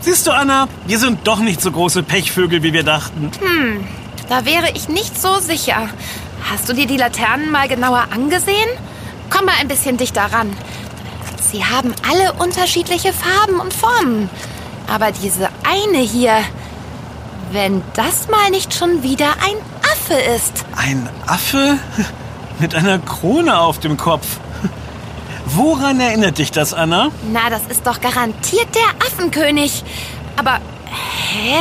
Siehst 0.00 0.26
du, 0.26 0.32
Anna, 0.32 0.66
wir 0.88 0.98
sind 0.98 1.24
doch 1.24 1.38
nicht 1.38 1.62
so 1.62 1.70
große 1.70 2.02
Pechvögel, 2.02 2.64
wie 2.64 2.72
wir 2.72 2.82
dachten. 2.82 3.30
Hm, 3.40 3.86
da 4.28 4.44
wäre 4.44 4.72
ich 4.74 4.88
nicht 4.88 5.22
so 5.22 5.38
sicher. 5.38 5.88
Hast 6.50 6.68
du 6.68 6.72
dir 6.72 6.88
die 6.88 6.96
Laternen 6.96 7.52
mal 7.52 7.68
genauer 7.68 8.08
angesehen? 8.10 8.68
Komm 9.30 9.46
mal 9.46 9.54
ein 9.60 9.68
bisschen 9.68 9.96
dichter 9.96 10.22
ran. 10.22 10.56
Sie 11.50 11.64
haben 11.64 11.94
alle 12.08 12.32
unterschiedliche 12.34 13.12
Farben 13.12 13.60
und 13.60 13.72
Formen. 13.72 14.30
Aber 14.92 15.12
diese 15.12 15.48
eine 15.64 15.98
hier, 15.98 16.38
wenn 17.52 17.82
das 17.94 18.28
mal 18.28 18.50
nicht 18.50 18.74
schon 18.74 19.02
wieder 19.02 19.26
ein 19.26 19.56
Affe 19.92 20.14
ist. 20.36 20.64
Ein 20.76 21.08
Affe? 21.26 21.78
Mit 22.58 22.74
einer 22.74 22.98
Krone 22.98 23.58
auf 23.58 23.80
dem 23.80 23.96
Kopf. 23.96 24.26
Woran 25.46 26.00
erinnert 26.00 26.38
dich 26.38 26.50
das, 26.52 26.72
Anna? 26.72 27.10
Na, 27.32 27.50
das 27.50 27.62
ist 27.68 27.86
doch 27.86 28.00
garantiert 28.00 28.68
der 28.74 29.06
Affenkönig. 29.06 29.84
Aber, 30.36 30.58
hä? 30.86 31.56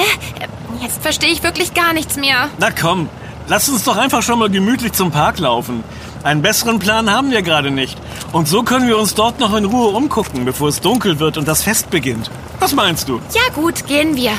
Jetzt 0.81 1.01
verstehe 1.01 1.31
ich 1.31 1.43
wirklich 1.43 1.73
gar 1.73 1.93
nichts 1.93 2.15
mehr. 2.17 2.49
Na 2.59 2.69
komm, 2.71 3.09
lass 3.47 3.69
uns 3.69 3.83
doch 3.83 3.97
einfach 3.97 4.21
schon 4.21 4.39
mal 4.39 4.49
gemütlich 4.49 4.93
zum 4.93 5.11
Park 5.11 5.39
laufen. 5.39 5.83
Einen 6.23 6.41
besseren 6.41 6.79
Plan 6.79 7.11
haben 7.11 7.31
wir 7.31 7.41
gerade 7.41 7.69
nicht. 7.69 7.97
Und 8.31 8.47
so 8.47 8.63
können 8.63 8.87
wir 8.87 8.97
uns 8.97 9.13
dort 9.13 9.41
noch 9.41 9.53
in 9.57 9.65
Ruhe 9.65 9.89
umgucken, 9.89 10.45
bevor 10.45 10.69
es 10.69 10.79
dunkel 10.79 11.19
wird 11.19 11.37
und 11.37 11.49
das 11.49 11.63
Fest 11.63 11.89
beginnt. 11.89 12.31
Was 12.59 12.73
meinst 12.73 13.09
du? 13.09 13.19
Ja 13.33 13.53
gut, 13.53 13.85
gehen 13.87 14.15
wir. 14.15 14.31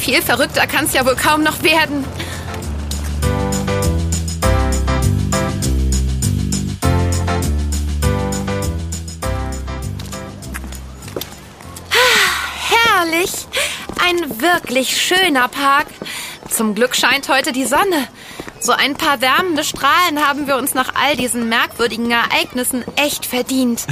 Viel 0.00 0.20
verrückter 0.22 0.66
kann 0.66 0.86
es 0.86 0.92
ja 0.92 1.06
wohl 1.06 1.14
kaum 1.14 1.44
noch 1.44 1.62
werden. 1.62 2.04
Ah, 11.90 13.00
herrlich. 13.00 13.30
Ein 14.04 14.40
wirklich 14.40 15.00
schöner 15.00 15.46
Park. 15.46 15.86
Zum 16.50 16.74
Glück 16.74 16.96
scheint 16.96 17.28
heute 17.28 17.52
die 17.52 17.66
Sonne. 17.66 18.08
So 18.64 18.72
ein 18.72 18.94
paar 18.94 19.20
wärmende 19.20 19.62
Strahlen 19.62 20.26
haben 20.26 20.46
wir 20.46 20.56
uns 20.56 20.72
nach 20.72 20.94
all 20.94 21.16
diesen 21.16 21.50
merkwürdigen 21.50 22.10
Ereignissen 22.10 22.82
echt 22.96 23.26
verdient. 23.26 23.84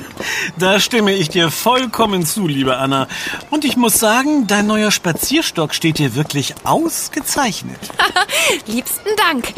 da 0.58 0.80
stimme 0.80 1.12
ich 1.12 1.28
dir 1.28 1.50
vollkommen 1.50 2.24
zu, 2.24 2.48
liebe 2.48 2.78
Anna. 2.78 3.06
Und 3.50 3.66
ich 3.66 3.76
muss 3.76 4.00
sagen, 4.00 4.46
dein 4.46 4.66
neuer 4.66 4.90
Spazierstock 4.90 5.74
steht 5.74 5.98
dir 5.98 6.14
wirklich 6.14 6.54
ausgezeichnet. 6.64 7.78
Liebsten 8.66 9.10
Dank. 9.18 9.52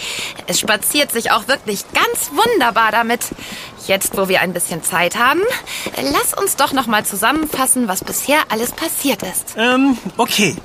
Es 0.48 0.58
spaziert 0.58 1.12
sich 1.12 1.30
auch 1.30 1.46
wirklich 1.46 1.84
ganz 1.94 2.32
wunderbar 2.32 2.90
damit. 2.90 3.20
Jetzt, 3.86 4.16
wo 4.16 4.28
wir 4.28 4.40
ein 4.40 4.52
bisschen 4.52 4.82
Zeit 4.82 5.16
haben, 5.16 5.42
lass 6.12 6.34
uns 6.34 6.56
doch 6.56 6.72
noch 6.72 6.88
mal 6.88 7.06
zusammenfassen, 7.06 7.86
was 7.86 8.02
bisher 8.02 8.38
alles 8.48 8.72
passiert 8.72 9.22
ist. 9.22 9.54
Ähm, 9.56 9.96
okay. 10.16 10.56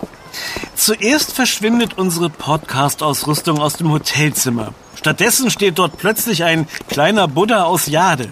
Zuerst 0.76 1.34
verschwindet 1.34 1.98
unsere 1.98 2.30
Podcast-Ausrüstung 2.30 3.60
aus 3.60 3.74
dem 3.74 3.92
Hotelzimmer. 3.92 4.74
Stattdessen 4.96 5.50
steht 5.50 5.80
dort 5.80 5.98
plötzlich 5.98 6.44
ein 6.44 6.68
kleiner 6.88 7.28
Buddha 7.28 7.64
aus 7.64 7.88
Jade. 7.88 8.30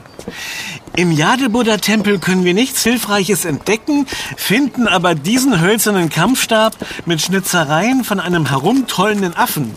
Im 0.96 1.12
Jade-Buddha-Tempel 1.12 2.20
können 2.20 2.44
wir 2.44 2.54
nichts 2.54 2.84
Hilfreiches 2.84 3.46
entdecken, 3.46 4.06
finden 4.36 4.88
aber 4.88 5.16
diesen 5.16 5.62
hölzernen 5.62 6.10
Kampfstab 6.10 6.76
mit 7.06 7.22
Schnitzereien 7.22 8.04
von 8.04 8.20
einem 8.20 8.50
herumtollenden 8.50 9.36
Affen. 9.36 9.76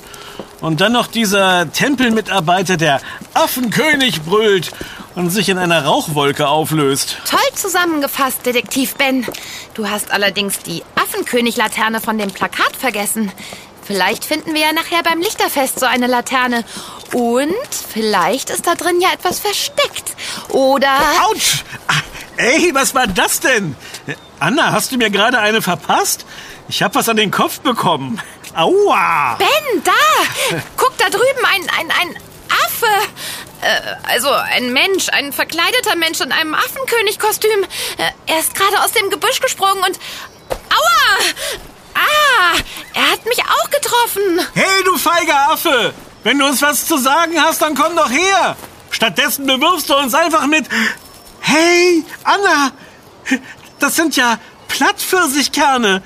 Und 0.60 0.80
dann 0.80 0.92
noch 0.92 1.06
dieser 1.06 1.70
Tempelmitarbeiter, 1.72 2.76
der 2.76 3.00
Affenkönig 3.34 4.22
brüllt 4.22 4.70
und 5.14 5.30
sich 5.30 5.48
in 5.48 5.58
einer 5.58 5.84
Rauchwolke 5.84 6.48
auflöst. 6.48 7.18
Toll 7.28 7.40
zusammengefasst, 7.54 8.44
Detektiv 8.46 8.94
Ben. 8.96 9.26
Du 9.74 9.88
hast 9.88 10.10
allerdings 10.10 10.58
die 10.60 10.82
Affenkönig-Laterne 10.96 12.00
von 12.00 12.18
dem 12.18 12.30
Plakat 12.30 12.76
vergessen. 12.76 13.30
Vielleicht 13.84 14.24
finden 14.24 14.54
wir 14.54 14.60
ja 14.62 14.72
nachher 14.72 15.02
beim 15.02 15.18
Lichterfest 15.20 15.80
so 15.80 15.86
eine 15.86 16.06
Laterne. 16.06 16.64
Und 17.12 17.52
vielleicht 17.92 18.50
ist 18.50 18.66
da 18.66 18.74
drin 18.74 19.00
ja 19.00 19.12
etwas 19.12 19.40
versteckt. 19.40 20.14
Oder... 20.48 20.96
Autsch! 21.28 21.64
Ah, 21.88 21.94
Ey, 22.36 22.70
was 22.72 22.94
war 22.94 23.06
das 23.06 23.40
denn? 23.40 23.76
Anna, 24.40 24.72
hast 24.72 24.92
du 24.92 24.96
mir 24.96 25.10
gerade 25.10 25.38
eine 25.38 25.60
verpasst? 25.60 26.24
Ich 26.68 26.82
hab 26.82 26.94
was 26.94 27.08
an 27.08 27.16
den 27.16 27.30
Kopf 27.30 27.60
bekommen. 27.60 28.20
Aua! 28.54 29.36
Ben, 29.38 29.82
da! 29.84 30.58
Guck 30.76 30.96
da 30.98 31.10
drüben, 31.10 31.44
ein, 31.44 31.62
ein, 31.78 31.90
ein 31.90 32.16
Affe. 32.48 32.86
Äh, 33.62 33.80
also 34.02 34.30
ein 34.30 34.72
Mensch, 34.72 35.08
ein 35.08 35.32
verkleideter 35.32 35.96
Mensch 35.96 36.20
in 36.20 36.32
einem 36.32 36.54
Affenkönigkostüm. 36.54 37.62
Äh, 37.96 38.10
er 38.26 38.40
ist 38.40 38.54
gerade 38.54 38.82
aus 38.84 38.92
dem 38.92 39.08
Gebüsch 39.08 39.40
gesprungen 39.40 39.82
und... 39.84 39.98
Aua! 40.68 41.18
Ah, 41.94 42.58
er 42.94 43.12
hat 43.12 43.24
mich 43.26 43.38
auch 43.40 43.70
getroffen. 43.70 44.40
Hey, 44.54 44.82
du 44.84 44.98
feiger 44.98 45.50
Affe! 45.50 45.94
Wenn 46.24 46.38
du 46.38 46.46
uns 46.46 46.60
was 46.62 46.86
zu 46.86 46.98
sagen 46.98 47.40
hast, 47.40 47.62
dann 47.62 47.74
komm 47.74 47.94
doch 47.96 48.10
her! 48.10 48.56
Stattdessen 48.90 49.46
bewirfst 49.46 49.88
du 49.88 49.96
uns 49.96 50.14
einfach 50.14 50.46
mit... 50.46 50.66
Hey, 51.40 52.04
Anna! 52.24 52.72
Das 53.78 53.96
sind 53.96 54.16
ja 54.16 54.38
Plattpfirsichkerne. 54.68 56.02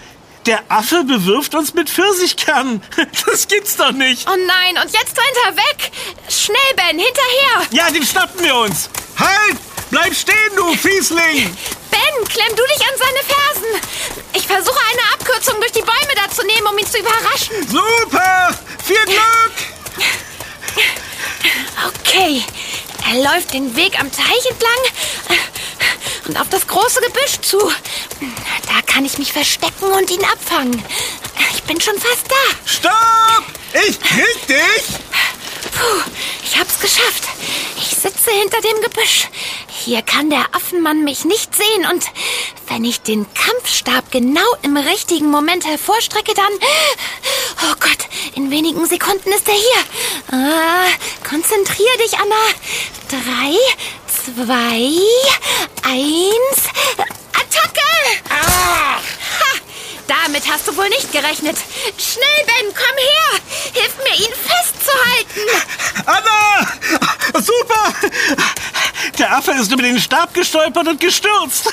Der 0.46 0.62
Affe 0.68 1.02
bewirft 1.02 1.54
uns 1.56 1.74
mit 1.74 1.90
Pfirsichkernen. 1.90 2.82
Das 3.26 3.48
gibt's 3.48 3.76
doch 3.76 3.92
nicht. 3.92 4.26
Oh 4.28 4.36
nein, 4.46 4.82
und 4.82 4.92
jetzt 4.92 5.16
rennt 5.18 5.36
er 5.44 5.56
weg. 5.56 5.90
Schnell, 6.28 6.56
Ben, 6.76 6.98
hinterher. 6.98 7.66
Ja, 7.70 7.90
den 7.90 8.04
schnappen 8.06 8.42
wir 8.42 8.54
uns. 8.54 8.88
Halt! 9.18 9.56
Bleib 9.90 10.14
stehen, 10.14 10.56
du 10.56 10.74
Fiesling! 10.74 11.56
Ben, 11.90 12.28
klemm 12.28 12.56
du 12.56 12.62
dich 12.64 12.80
an 12.80 12.94
seine 12.96 13.22
Fersen. 13.24 14.22
Ich 14.32 14.46
versuche 14.46 14.78
eine 14.92 15.14
Abkürzung 15.14 15.60
durch 15.60 15.72
die 15.72 15.82
Bäume 15.82 16.14
da 16.14 16.30
zu 16.30 16.44
nehmen, 16.46 16.66
um 16.66 16.78
ihn 16.78 16.86
zu 16.86 16.98
überraschen. 16.98 17.68
Super! 17.68 18.58
Viel 18.84 19.04
Glück! 19.04 19.52
Okay, 21.88 22.44
er 23.10 23.22
läuft 23.22 23.52
den 23.52 23.76
Weg 23.76 23.98
am 24.00 24.10
Teich 24.10 24.46
entlang 24.50 25.38
und 26.26 26.40
auf 26.40 26.48
das 26.48 26.66
große 26.66 27.00
Gebüsch 27.00 27.40
zu. 27.42 27.58
Da 27.58 28.82
kann 28.86 29.04
ich 29.04 29.18
mich 29.18 29.32
verstecken 29.32 29.84
und 29.92 30.10
ihn 30.10 30.24
abfangen. 30.24 30.82
Ich 31.54 31.62
bin 31.62 31.80
schon 31.80 31.98
fast 31.98 32.26
da. 32.28 32.34
Stopp! 32.64 33.44
Ich 33.86 34.00
krieg 34.00 34.46
dich! 34.46 34.98
Puh, 35.72 36.10
ich 36.44 36.58
hab's 36.58 36.80
geschafft. 36.80 37.24
Ich 37.76 37.88
sitze 37.88 38.30
hinter 38.30 38.60
dem 38.60 38.80
Gebüsch. 38.82 39.28
Hier 39.68 40.02
kann 40.02 40.30
der 40.30 40.44
Affenmann 40.52 41.04
mich 41.04 41.24
nicht 41.24 41.54
sehen 41.54 41.86
und 41.92 42.04
wenn 42.68 42.84
ich 42.84 43.02
den 43.02 43.26
Kampfstab 43.34 44.10
genau 44.10 44.46
im 44.62 44.76
richtigen 44.76 45.30
Moment 45.30 45.64
hervorstrecke, 45.66 46.34
dann... 46.34 46.52
Oh 47.62 47.74
Gott, 47.80 48.08
in 48.34 48.50
wenigen 48.50 48.86
Sekunden 48.86 49.32
ist 49.32 49.48
er 49.48 49.54
hier. 49.54 50.38
Ah, 50.38 50.88
konzentrier 51.28 51.96
dich, 52.04 52.14
Anna. 52.14 52.34
Drei, 53.08 53.56
zwei, 54.06 54.90
eins... 55.82 56.68
Attacke! 57.32 57.80
Ah! 58.28 58.96
Ha! 58.96 59.58
Damit 60.06 60.50
hast 60.50 60.68
du 60.68 60.76
wohl 60.76 60.88
nicht 60.88 61.12
gerechnet. 61.12 61.56
Schnell, 61.98 62.44
Ben, 62.46 62.74
komm 62.74 62.96
her! 62.96 63.40
Hilf 63.72 63.94
mir, 63.98 64.16
ihn 64.16 64.34
festzuhalten! 64.34 65.46
Anna! 66.06 67.40
Super! 67.40 67.94
Der 69.18 69.36
Affe 69.36 69.52
ist 69.52 69.72
über 69.72 69.82
den 69.82 70.00
Stab 70.00 70.34
gestolpert 70.34 70.88
und 70.88 71.00
gestürzt. 71.00 71.70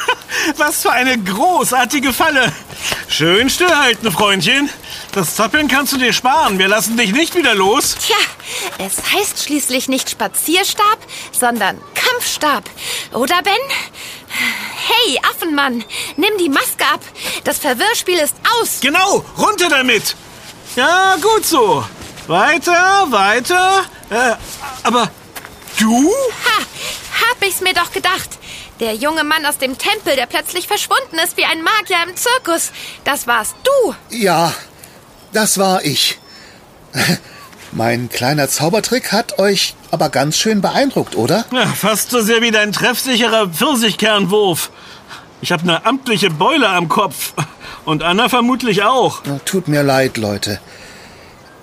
Was 0.57 0.81
für 0.81 0.91
eine 0.91 1.17
großartige 1.17 2.13
Falle. 2.13 2.51
Schön 3.09 3.49
stillhalten, 3.49 4.11
Freundchen. 4.11 4.69
Das 5.13 5.35
Zappeln 5.35 5.67
kannst 5.67 5.93
du 5.93 5.97
dir 5.97 6.11
sparen. 6.11 6.57
Wir 6.57 6.67
lassen 6.67 6.97
dich 6.97 7.11
nicht 7.11 7.35
wieder 7.35 7.53
los. 7.53 7.95
Tja, 7.99 8.15
es 8.79 8.97
heißt 9.13 9.43
schließlich 9.43 9.87
nicht 9.87 10.09
Spazierstab, 10.09 10.97
sondern 11.31 11.79
Kampfstab. 11.93 12.63
Oder, 13.13 13.43
Ben? 13.43 13.53
Hey, 14.27 15.19
Affenmann, 15.29 15.83
nimm 16.17 16.37
die 16.39 16.49
Maske 16.49 16.83
ab. 16.91 17.01
Das 17.43 17.59
Verwirrspiel 17.59 18.17
ist 18.17 18.35
aus. 18.59 18.79
Genau, 18.81 19.23
runter 19.37 19.69
damit. 19.69 20.15
Ja, 20.75 21.15
gut 21.21 21.45
so. 21.45 21.85
Weiter, 22.25 23.05
weiter. 23.11 23.85
Äh, 24.09 24.33
aber 24.81 25.11
du? 25.79 26.09
Ha, 26.09 27.29
hab 27.29 27.47
ich's 27.47 27.61
mir 27.61 27.75
doch 27.75 27.91
gedacht. 27.91 28.29
Der 28.79 28.95
junge 28.95 29.23
Mann 29.23 29.45
aus 29.45 29.59
dem 29.59 29.77
Tempel, 29.77 30.15
der 30.15 30.25
plötzlich 30.25 30.67
verschwunden 30.67 31.19
ist 31.23 31.37
wie 31.37 31.45
ein 31.45 31.61
Magier 31.61 31.97
im 32.07 32.15
Zirkus. 32.15 32.71
Das 33.03 33.27
warst 33.27 33.55
du. 33.63 33.95
Ja, 34.09 34.51
das 35.33 35.57
war 35.57 35.83
ich. 35.83 36.19
Mein 37.71 38.09
kleiner 38.09 38.47
Zaubertrick 38.49 39.11
hat 39.11 39.39
euch 39.39 39.73
aber 39.89 40.09
ganz 40.09 40.37
schön 40.37 40.61
beeindruckt, 40.61 41.15
oder? 41.15 41.45
Ja, 41.51 41.65
fast 41.65 42.11
so 42.11 42.21
sehr 42.21 42.41
wie 42.41 42.51
dein 42.51 42.71
treffsicherer 42.71 43.49
Pfirsichkernwurf. 43.49 44.69
Ich 45.41 45.51
habe 45.51 45.63
eine 45.63 45.85
amtliche 45.85 46.29
Beule 46.29 46.69
am 46.69 46.87
Kopf. 46.87 47.33
Und 47.83 48.03
Anna 48.03 48.29
vermutlich 48.29 48.83
auch. 48.83 49.21
Na, 49.25 49.39
Tut 49.43 49.67
mir 49.67 49.83
leid, 49.83 50.17
Leute. 50.17 50.59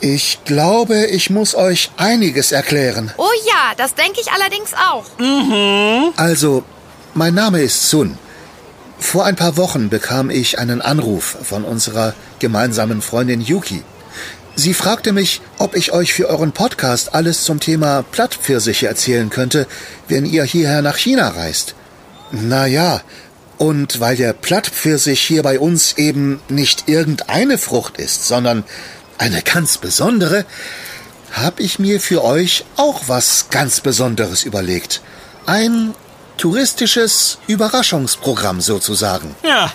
Ich 0.01 0.41
glaube, 0.45 1.07
ich 1.07 1.31
muss 1.31 1.55
euch 1.55 1.91
einiges 1.97 2.53
erklären. 2.53 3.13
Oh 3.17 3.29
ja, 3.47 3.75
das 3.77 3.95
denke 3.95 4.21
ich 4.21 4.33
allerdings 4.33 4.73
auch. 4.75 5.05
Also, 6.17 6.65
mein 7.15 7.35
Name 7.35 7.61
ist 7.63 7.89
Sun. 7.89 8.19
Vor 9.01 9.25
ein 9.25 9.35
paar 9.35 9.57
Wochen 9.57 9.89
bekam 9.89 10.31
ich 10.31 10.59
einen 10.59 10.81
Anruf 10.81 11.37
von 11.43 11.65
unserer 11.65 12.15
gemeinsamen 12.39 13.03
Freundin 13.03 13.41
Yuki. 13.41 13.83
Sie 14.55 14.75
fragte 14.75 15.13
mich, 15.13 15.41
ob 15.59 15.75
ich 15.75 15.93
euch 15.93 16.13
für 16.13 16.29
euren 16.29 16.53
Podcast 16.53 17.15
alles 17.15 17.43
zum 17.43 17.59
Thema 17.59 18.05
Plattpfirsiche 18.13 18.87
erzählen 18.87 19.31
könnte, 19.31 19.67
wenn 20.07 20.27
ihr 20.27 20.45
hierher 20.45 20.83
nach 20.83 20.97
China 20.97 21.29
reist. 21.31 21.75
Na 22.31 22.67
ja, 22.67 23.01
und 23.59 24.01
weil 24.01 24.17
der 24.17 24.33
Plattpfirsich 24.33 25.21
hier 25.21 25.43
bei 25.43 25.59
uns 25.59 25.95
eben 25.97 26.41
nicht 26.49 26.89
irgendeine 26.89 27.59
Frucht 27.59 27.97
ist, 27.97 28.29
sondern 28.29 28.65
eine 29.19 29.43
ganz 29.43 29.79
besondere, 29.79 30.45
habe 31.33 31.63
ich 31.63 31.79
mir 31.79 32.01
für 32.01 32.23
euch 32.23 32.65
auch 32.77 33.03
was 33.09 33.47
ganz 33.51 33.81
Besonderes 33.81 34.45
überlegt. 34.45 35.01
Ein 35.47 35.95
touristisches 36.41 37.39
Überraschungsprogramm 37.47 38.63
sozusagen. 38.63 39.35
Ja, 39.43 39.71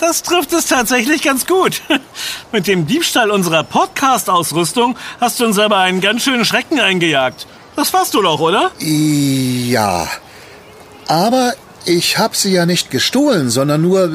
das 0.00 0.24
trifft 0.24 0.52
es 0.52 0.66
tatsächlich 0.66 1.22
ganz 1.22 1.46
gut. 1.46 1.80
Mit 2.52 2.66
dem 2.66 2.86
Diebstahl 2.86 3.30
unserer 3.30 3.62
Podcast-Ausrüstung 3.62 4.96
hast 5.20 5.38
du 5.38 5.44
uns 5.44 5.58
aber 5.58 5.78
einen 5.78 6.00
ganz 6.00 6.22
schönen 6.22 6.44
Schrecken 6.44 6.80
eingejagt. 6.80 7.46
Das 7.76 7.92
warst 7.92 8.14
du 8.14 8.22
doch, 8.22 8.40
oder? 8.40 8.72
Ja, 8.80 10.08
aber 11.06 11.54
ich 11.84 12.18
habe 12.18 12.36
sie 12.36 12.52
ja 12.52 12.66
nicht 12.66 12.90
gestohlen, 12.90 13.48
sondern 13.48 13.82
nur 13.82 14.10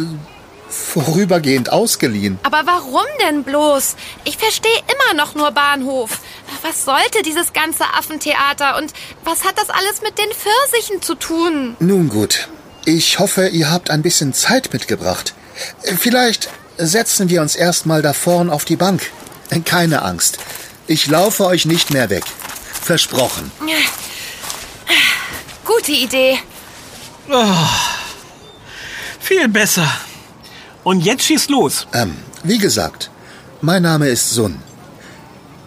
vorübergehend 0.73 1.71
ausgeliehen. 1.71 2.39
Aber 2.43 2.63
warum 2.65 3.05
denn 3.21 3.43
bloß? 3.43 3.95
Ich 4.23 4.38
verstehe 4.38 4.71
immer 4.88 5.13
noch 5.21 5.36
nur 5.36 5.51
Bahnhof. 5.51 6.19
Was 6.63 6.86
sollte 6.86 7.21
dieses 7.23 7.53
ganze 7.53 7.83
Affentheater 7.97 8.77
und 8.77 8.93
was 9.23 9.43
hat 9.43 9.57
das 9.57 9.69
alles 9.69 10.01
mit 10.01 10.17
den 10.17 10.29
Pfirsichen 10.31 11.01
zu 11.01 11.15
tun? 11.15 11.75
Nun 11.79 12.09
gut, 12.09 12.47
ich 12.86 13.19
hoffe, 13.19 13.47
ihr 13.47 13.71
habt 13.71 13.89
ein 13.89 14.01
bisschen 14.01 14.33
Zeit 14.33 14.73
mitgebracht. 14.73 15.33
Vielleicht 15.97 16.49
setzen 16.77 17.29
wir 17.29 17.41
uns 17.41 17.55
erstmal 17.55 18.01
da 18.01 18.13
vorn 18.13 18.49
auf 18.49 18.65
die 18.65 18.75
Bank. 18.75 19.12
Keine 19.65 20.01
Angst, 20.01 20.39
ich 20.88 21.07
laufe 21.07 21.45
euch 21.45 21.65
nicht 21.65 21.91
mehr 21.91 22.09
weg. 22.09 22.23
Versprochen. 22.81 23.51
Gute 25.63 25.91
Idee. 25.91 26.39
Viel 29.19 29.47
besser. 29.47 29.88
Und 30.84 31.02
jetzt 31.06 31.24
schieß 31.24 31.50
los. 31.50 31.88
Ähm, 31.93 32.15
wie 32.43 32.58
gesagt, 32.58 33.10
mein 33.62 33.84
Name 33.84 34.10
ist 34.10 34.32
Sun. 34.32 34.60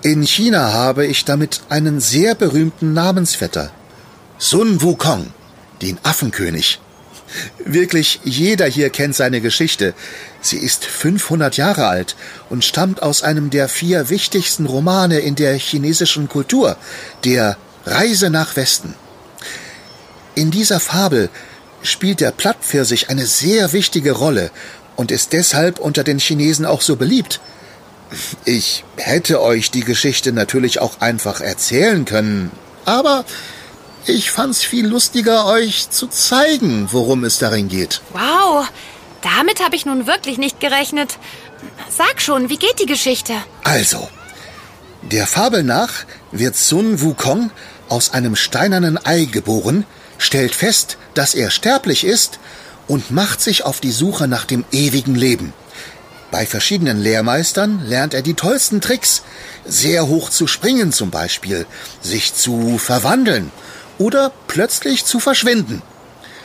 In 0.03 0.23
China 0.23 0.73
habe 0.73 1.07
ich 1.07 1.25
damit 1.25 1.63
einen 1.69 2.01
sehr 2.01 2.35
berühmten 2.35 2.93
Namensvetter. 2.93 3.71
Sun 4.39 4.83
Wukong, 4.83 5.33
den 5.81 5.99
Affenkönig. 6.03 6.81
Wirklich 7.65 8.21
jeder 8.23 8.67
hier 8.67 8.91
kennt 8.91 9.17
seine 9.17 9.41
Geschichte. 9.41 9.95
Sie 10.41 10.59
ist 10.59 10.85
500 10.85 11.57
Jahre 11.57 11.87
alt 11.89 12.15
und 12.51 12.65
stammt 12.65 13.03
aus 13.03 13.23
einem 13.23 13.51
der 13.51 13.69
vier 13.69 14.11
wichtigsten 14.11 14.67
Romane 14.67 15.19
in 15.19 15.35
der 15.35 15.57
chinesischen 15.57 16.29
Kultur, 16.29 16.77
der 17.25 17.57
Reise 17.85 18.31
nach 18.31 18.55
Westen. 18.57 18.95
In 20.35 20.51
dieser 20.51 20.79
Fabel 20.79 21.31
spielt 21.83 22.21
der 22.21 22.31
Plattpfirsich 22.31 23.11
eine 23.11 23.27
sehr 23.27 23.73
wichtige 23.73 24.13
Rolle 24.13 24.51
und 24.97 25.11
ist 25.11 25.33
deshalb 25.33 25.79
unter 25.79 26.05
den 26.05 26.19
Chinesen 26.19 26.67
auch 26.67 26.81
so 26.81 26.97
beliebt. 26.97 27.41
Ich 28.45 28.85
hätte 28.97 29.43
euch 29.43 29.71
die 29.71 29.81
Geschichte 29.81 30.33
natürlich 30.33 30.81
auch 30.81 31.01
einfach 31.01 31.41
erzählen 31.41 32.05
können, 32.05 32.51
aber 32.85 33.25
ich 34.07 34.31
fand's 34.31 34.63
viel 34.63 34.87
lustiger, 34.87 35.47
euch 35.47 35.91
zu 35.91 36.07
zeigen, 36.07 36.89
worum 36.93 37.25
es 37.25 37.39
darin 37.39 37.69
geht. 37.69 38.01
Wow, 38.13 38.67
damit 39.23 39.63
habe 39.63 39.75
ich 39.77 39.87
nun 39.87 40.07
wirklich 40.07 40.39
nicht 40.39 40.61
gerechnet. 40.61 41.19
Sag 41.89 42.21
schon, 42.23 42.49
wie 42.49 42.59
geht 42.59 42.79
die 42.81 42.87
Geschichte? 42.87 43.35
Also, 43.65 44.09
Der 45.03 45.27
Fabel 45.27 45.63
nach 45.63 45.93
wird 46.33 46.57
Sun 46.57 47.01
Wukong 47.01 47.51
aus 47.89 48.13
einem 48.13 48.35
steinernen 48.35 48.99
Ei 49.05 49.27
geboren, 49.27 49.85
stellt 50.19 50.55
fest, 50.55 50.99
dass 51.15 51.35
er 51.35 51.51
sterblich 51.51 52.05
ist 52.05 52.39
und 52.89 53.11
macht 53.11 53.41
sich 53.41 53.65
auf 53.65 53.81
die 53.81 53.93
Suche 53.93 54.29
nach 54.29 54.45
dem 54.45 54.65
ewigen 54.73 55.15
Leben. 55.15 55.53
Bei 56.31 56.45
verschiedenen 56.45 57.01
Lehrmeistern 57.01 57.87
lernt 57.87 58.13
er 58.13 58.23
die 58.23 58.35
tollsten 58.35 58.81
Tricks, 58.81 59.23
sehr 59.65 60.07
hoch 60.09 60.31
zu 60.31 60.47
springen 60.47 60.93
zum 60.93 61.11
Beispiel, 61.11 61.67
sich 62.03 62.35
zu 62.35 62.79
verwandeln 62.79 63.51
oder 63.99 64.33
plötzlich 64.47 65.05
zu 65.05 65.21
verschwinden. 65.21 65.83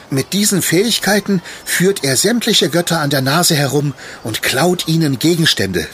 Mit 0.10 0.34
diesen 0.34 0.62
Fähigkeiten 0.62 1.42
führt 1.66 2.04
er 2.04 2.18
sämtliche 2.18 2.70
Götter 2.70 3.00
an 3.00 3.10
der 3.10 3.22
Nase 3.22 3.56
herum 3.56 3.94
und 4.24 4.42
klaut 4.42 4.88
ihnen 4.88 5.20
Gegenstände. 5.20 5.88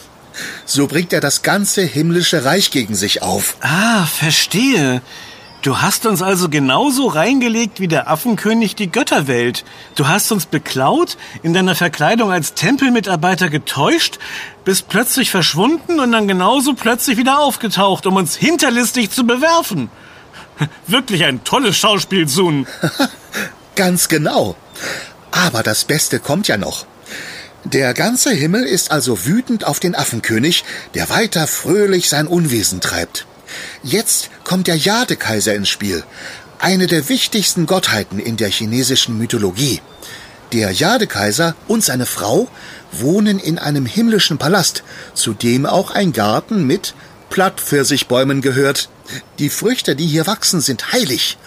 So 0.65 0.87
bringt 0.87 1.13
er 1.13 1.21
das 1.21 1.41
ganze 1.41 1.81
himmlische 1.81 2.43
Reich 2.43 2.71
gegen 2.71 2.95
sich 2.95 3.21
auf. 3.21 3.57
Ah, 3.61 4.05
verstehe. 4.05 5.01
Du 5.63 5.81
hast 5.81 6.05
uns 6.05 6.21
also 6.21 6.49
genauso 6.49 7.07
reingelegt 7.07 7.79
wie 7.79 7.87
der 7.87 8.09
Affenkönig 8.09 8.75
die 8.75 8.91
Götterwelt. 8.91 9.65
Du 9.95 10.07
hast 10.07 10.31
uns 10.31 10.45
beklaut, 10.45 11.17
in 11.41 11.53
deiner 11.53 11.75
Verkleidung 11.75 12.31
als 12.31 12.53
Tempelmitarbeiter 12.53 13.49
getäuscht, 13.49 14.19
bist 14.65 14.87
plötzlich 14.87 15.31
verschwunden 15.31 15.99
und 15.99 16.11
dann 16.11 16.27
genauso 16.27 16.73
plötzlich 16.73 17.17
wieder 17.17 17.39
aufgetaucht, 17.39 18.05
um 18.05 18.15
uns 18.17 18.35
hinterlistig 18.35 19.09
zu 19.09 19.25
bewerfen. 19.25 19.89
Wirklich 20.87 21.25
ein 21.25 21.43
tolles 21.43 21.75
Schauspiel, 21.75 22.27
Sun. 22.27 22.67
Ganz 23.75 24.09
genau. 24.09 24.55
Aber 25.31 25.63
das 25.63 25.85
Beste 25.85 26.19
kommt 26.19 26.47
ja 26.47 26.57
noch. 26.57 26.85
Der 27.63 27.93
ganze 27.93 28.31
Himmel 28.31 28.63
ist 28.63 28.91
also 28.91 29.25
wütend 29.25 29.65
auf 29.65 29.79
den 29.79 29.95
Affenkönig, 29.95 30.63
der 30.93 31.09
weiter 31.09 31.47
fröhlich 31.47 32.09
sein 32.09 32.27
Unwesen 32.27 32.79
treibt. 32.79 33.25
Jetzt 33.83 34.29
kommt 34.43 34.67
der 34.67 34.77
Jadekaiser 34.77 35.55
ins 35.55 35.69
Spiel, 35.69 36.03
eine 36.59 36.87
der 36.87 37.09
wichtigsten 37.09 37.65
Gottheiten 37.65 38.19
in 38.19 38.37
der 38.37 38.49
chinesischen 38.49 39.17
Mythologie. 39.17 39.81
Der 40.53 40.71
Jadekaiser 40.71 41.55
und 41.67 41.83
seine 41.83 42.05
Frau 42.05 42.47
wohnen 42.91 43.39
in 43.39 43.59
einem 43.59 43.85
himmlischen 43.85 44.37
Palast, 44.37 44.83
zu 45.13 45.33
dem 45.33 45.65
auch 45.65 45.91
ein 45.91 46.13
Garten 46.13 46.65
mit 46.65 46.93
Plattpfirsichbäumen 47.29 48.41
gehört. 48.41 48.89
Die 49.39 49.49
Früchte, 49.49 49.95
die 49.95 50.07
hier 50.07 50.25
wachsen, 50.27 50.61
sind 50.61 50.91
heilig. 50.93 51.37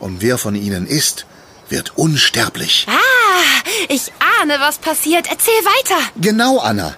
Und 0.00 0.22
wer 0.22 0.38
von 0.38 0.54
ihnen 0.54 0.86
isst, 0.86 1.26
wird 1.68 1.96
unsterblich. 1.96 2.86
Ah, 2.88 3.70
ich 3.88 4.12
ahne, 4.40 4.56
was 4.58 4.78
passiert. 4.78 5.26
Erzähl 5.30 5.52
weiter. 5.64 6.00
Genau, 6.16 6.58
Anna. 6.58 6.96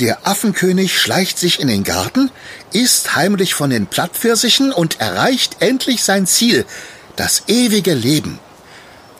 Der 0.00 0.26
Affenkönig 0.26 0.98
schleicht 0.98 1.38
sich 1.38 1.58
in 1.58 1.68
den 1.68 1.82
Garten, 1.82 2.30
isst 2.72 3.16
heimlich 3.16 3.54
von 3.54 3.70
den 3.70 3.86
Plattpfirsichen 3.86 4.70
und 4.70 5.00
erreicht 5.00 5.56
endlich 5.60 6.02
sein 6.04 6.26
Ziel, 6.26 6.66
das 7.16 7.44
ewige 7.46 7.94
Leben. 7.94 8.38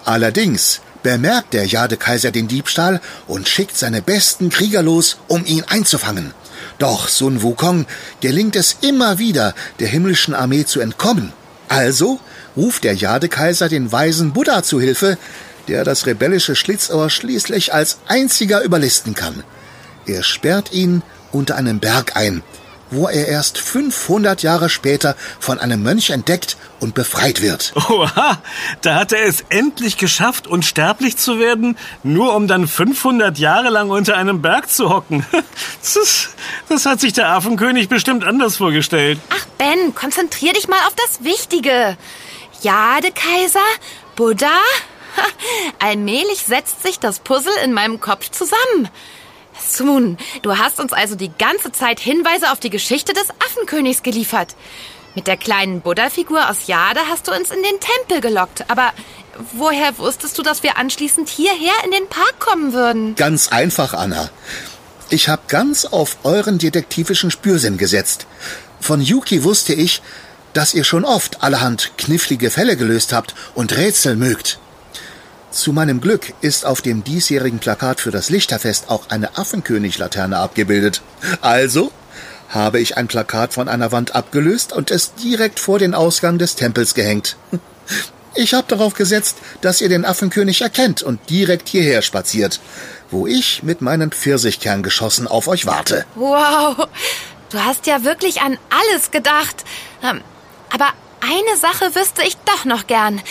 Allerdings 0.04 0.82
bemerkt 1.02 1.54
der 1.54 1.64
Jadekaiser 1.64 2.30
den 2.30 2.46
Diebstahl 2.46 3.00
und 3.26 3.48
schickt 3.48 3.78
seine 3.78 4.02
besten 4.02 4.50
Krieger 4.50 4.82
los, 4.82 5.16
um 5.28 5.46
ihn 5.46 5.64
einzufangen. 5.66 6.34
Doch 6.78 7.08
Sun 7.08 7.42
Wukong 7.42 7.86
gelingt 8.20 8.54
es 8.54 8.76
immer 8.82 9.18
wieder, 9.18 9.54
der 9.80 9.88
himmlischen 9.88 10.34
Armee 10.34 10.66
zu 10.66 10.80
entkommen. 10.80 11.32
Also 11.68 12.20
ruft 12.54 12.84
der 12.84 12.94
Jadekaiser 12.94 13.70
den 13.70 13.92
weisen 13.92 14.34
Buddha 14.34 14.62
zu 14.62 14.78
Hilfe, 14.78 15.16
der 15.68 15.84
das 15.84 16.04
rebellische 16.04 16.54
Schlitzohr 16.54 17.08
schließlich 17.08 17.72
als 17.72 17.98
einziger 18.06 18.62
überlisten 18.62 19.14
kann. 19.14 19.42
Er 20.06 20.22
sperrt 20.22 20.72
ihn 20.72 21.02
unter 21.32 21.56
einem 21.56 21.80
Berg 21.80 22.16
ein, 22.16 22.42
wo 22.90 23.08
er 23.08 23.26
erst 23.26 23.58
500 23.58 24.42
Jahre 24.42 24.68
später 24.68 25.16
von 25.40 25.58
einem 25.58 25.82
Mönch 25.82 26.10
entdeckt 26.10 26.56
und 26.78 26.94
befreit 26.94 27.42
wird. 27.42 27.72
Oha, 27.88 28.40
da 28.82 28.94
hat 28.94 29.12
er 29.12 29.24
es 29.26 29.44
endlich 29.48 29.96
geschafft, 29.96 30.46
unsterblich 30.46 31.16
zu 31.16 31.40
werden, 31.40 31.76
nur 32.04 32.36
um 32.36 32.46
dann 32.46 32.68
500 32.68 33.36
Jahre 33.38 33.70
lang 33.70 33.90
unter 33.90 34.16
einem 34.16 34.42
Berg 34.42 34.70
zu 34.70 34.90
hocken. 34.90 35.26
Das, 35.82 36.28
das 36.68 36.84
hat 36.84 37.00
sich 37.00 37.12
der 37.12 37.30
Affenkönig 37.30 37.88
bestimmt 37.88 38.24
anders 38.24 38.56
vorgestellt. 38.56 39.18
Ach, 39.30 39.46
Ben, 39.58 39.94
konzentrier 39.94 40.52
dich 40.52 40.68
mal 40.68 40.80
auf 40.86 40.94
das 40.94 41.24
Wichtige. 41.24 41.96
Jadekaiser, 42.62 43.60
Buddha. 44.14 44.46
Ha, 45.16 45.22
allmählich 45.78 46.44
setzt 46.44 46.82
sich 46.82 46.98
das 46.98 47.20
Puzzle 47.20 47.52
in 47.64 47.72
meinem 47.72 48.00
Kopf 48.00 48.30
zusammen. 48.30 48.88
Sun, 49.72 50.16
du 50.42 50.58
hast 50.58 50.80
uns 50.80 50.92
also 50.92 51.14
die 51.14 51.30
ganze 51.38 51.72
Zeit 51.72 52.00
Hinweise 52.00 52.52
auf 52.52 52.60
die 52.60 52.70
Geschichte 52.70 53.12
des 53.12 53.30
Affenkönigs 53.30 54.02
geliefert. 54.02 54.54
Mit 55.14 55.26
der 55.26 55.36
kleinen 55.36 55.80
Buddha-Figur 55.80 56.50
aus 56.50 56.66
Jade 56.66 57.00
hast 57.08 57.26
du 57.26 57.32
uns 57.32 57.50
in 57.50 57.62
den 57.62 57.80
Tempel 57.80 58.20
gelockt. 58.20 58.64
Aber 58.68 58.92
woher 59.52 59.96
wusstest 59.98 60.36
du, 60.36 60.42
dass 60.42 60.62
wir 60.62 60.76
anschließend 60.76 61.28
hierher 61.28 61.72
in 61.84 61.90
den 61.90 62.06
Park 62.08 62.38
kommen 62.38 62.72
würden? 62.72 63.14
Ganz 63.14 63.48
einfach, 63.48 63.94
Anna. 63.94 64.28
Ich 65.08 65.28
habe 65.28 65.42
ganz 65.48 65.86
auf 65.86 66.18
euren 66.24 66.58
detektivischen 66.58 67.30
Spürsinn 67.30 67.78
gesetzt. 67.78 68.26
Von 68.80 69.00
Yuki 69.00 69.42
wusste 69.42 69.72
ich, 69.72 70.02
dass 70.52 70.74
ihr 70.74 70.84
schon 70.84 71.04
oft 71.04 71.42
allerhand 71.42 71.92
knifflige 71.96 72.50
Fälle 72.50 72.76
gelöst 72.76 73.12
habt 73.12 73.34
und 73.54 73.76
Rätsel 73.76 74.16
mögt. 74.16 74.58
Zu 75.50 75.72
meinem 75.72 76.00
Glück 76.00 76.34
ist 76.40 76.66
auf 76.66 76.82
dem 76.82 77.04
diesjährigen 77.04 77.60
Plakat 77.60 78.00
für 78.00 78.10
das 78.10 78.30
Lichterfest 78.30 78.90
auch 78.90 79.08
eine 79.10 79.38
Affenkönig-Laterne 79.38 80.36
abgebildet. 80.38 81.02
Also 81.40 81.92
habe 82.48 82.80
ich 82.80 82.96
ein 82.96 83.08
Plakat 83.08 83.54
von 83.54 83.68
einer 83.68 83.92
Wand 83.92 84.14
abgelöst 84.14 84.72
und 84.72 84.90
es 84.90 85.14
direkt 85.14 85.58
vor 85.60 85.78
den 85.78 85.94
Ausgang 85.94 86.38
des 86.38 86.54
Tempels 86.56 86.94
gehängt. 86.94 87.36
Ich 88.38 88.52
habe 88.52 88.68
darauf 88.68 88.92
gesetzt, 88.92 89.38
dass 89.62 89.80
ihr 89.80 89.88
den 89.88 90.04
Affenkönig 90.04 90.60
erkennt 90.60 91.02
und 91.02 91.30
direkt 91.30 91.70
hierher 91.70 92.02
spaziert, 92.02 92.60
wo 93.10 93.26
ich 93.26 93.62
mit 93.62 93.80
meinen 93.80 94.12
Pfirsichkerngeschossen 94.12 95.26
auf 95.26 95.48
euch 95.48 95.64
warte. 95.64 96.04
Wow, 96.16 96.86
du 97.48 97.58
hast 97.64 97.86
ja 97.86 98.04
wirklich 98.04 98.42
an 98.42 98.58
alles 98.68 99.10
gedacht. 99.10 99.64
Ähm, 100.02 100.20
aber 100.70 100.88
eine 101.22 101.56
Sache 101.58 101.94
wüsste 101.94 102.22
ich 102.26 102.36
doch 102.44 102.66
noch 102.66 102.86
gern. 102.86 103.22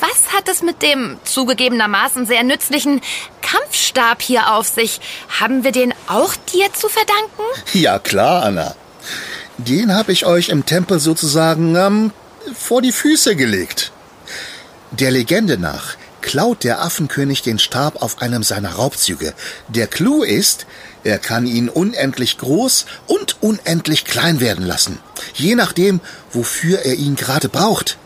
Was 0.00 0.34
hat 0.34 0.48
es 0.48 0.62
mit 0.62 0.82
dem 0.82 1.18
zugegebenermaßen 1.24 2.26
sehr 2.26 2.42
nützlichen 2.42 3.00
Kampfstab 3.40 4.20
hier 4.20 4.54
auf 4.54 4.66
sich? 4.68 5.00
Haben 5.40 5.64
wir 5.64 5.72
den 5.72 5.94
auch 6.06 6.34
dir 6.52 6.72
zu 6.72 6.88
verdanken? 6.88 7.42
Ja 7.72 7.98
klar, 7.98 8.44
Anna. 8.44 8.74
Den 9.58 9.94
habe 9.94 10.12
ich 10.12 10.26
euch 10.26 10.50
im 10.50 10.66
Tempel 10.66 10.98
sozusagen 10.98 11.76
ähm, 11.76 12.12
vor 12.54 12.82
die 12.82 12.92
Füße 12.92 13.36
gelegt. 13.36 13.92
Der 14.90 15.10
Legende 15.10 15.56
nach 15.58 15.96
klaut 16.20 16.64
der 16.64 16.82
Affenkönig 16.82 17.42
den 17.42 17.58
Stab 17.58 18.02
auf 18.02 18.20
einem 18.20 18.42
seiner 18.42 18.74
Raubzüge. 18.74 19.32
Der 19.68 19.86
Clou 19.86 20.24
ist, 20.24 20.66
er 21.04 21.18
kann 21.18 21.46
ihn 21.46 21.68
unendlich 21.68 22.36
groß 22.36 22.86
und 23.06 23.36
unendlich 23.40 24.04
klein 24.04 24.40
werden 24.40 24.66
lassen, 24.66 24.98
je 25.34 25.54
nachdem, 25.54 26.00
wofür 26.32 26.80
er 26.80 26.94
ihn 26.94 27.14
gerade 27.14 27.48
braucht. 27.48 27.96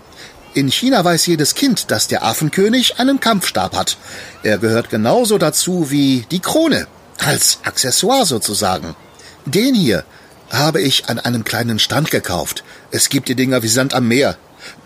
In 0.53 0.69
China 0.69 1.05
weiß 1.05 1.27
jedes 1.27 1.55
Kind, 1.55 1.91
dass 1.93 2.09
der 2.09 2.25
Affenkönig 2.25 2.99
einen 2.99 3.21
Kampfstab 3.21 3.77
hat. 3.77 3.97
Er 4.43 4.59
gehört 4.59 4.91
genauso 4.91 5.39
dazu 5.39 5.91
wie 5.91 6.27
die 6.31 6.41
Krone, 6.41 6.89
als 7.19 7.61
Accessoire 7.63 8.27
sozusagen. 8.27 8.97
Den 9.45 9.75
hier 9.75 10.05
habe 10.51 10.81
ich 10.81 11.09
an 11.09 11.21
einem 11.21 11.45
kleinen 11.45 11.79
Stand 11.79 12.11
gekauft. 12.11 12.65
Es 12.91 13.09
gibt 13.09 13.29
die 13.29 13.37
Dinger 13.37 13.63
wie 13.63 13.69
Sand 13.69 13.95
am 13.95 14.09
Meer. 14.09 14.37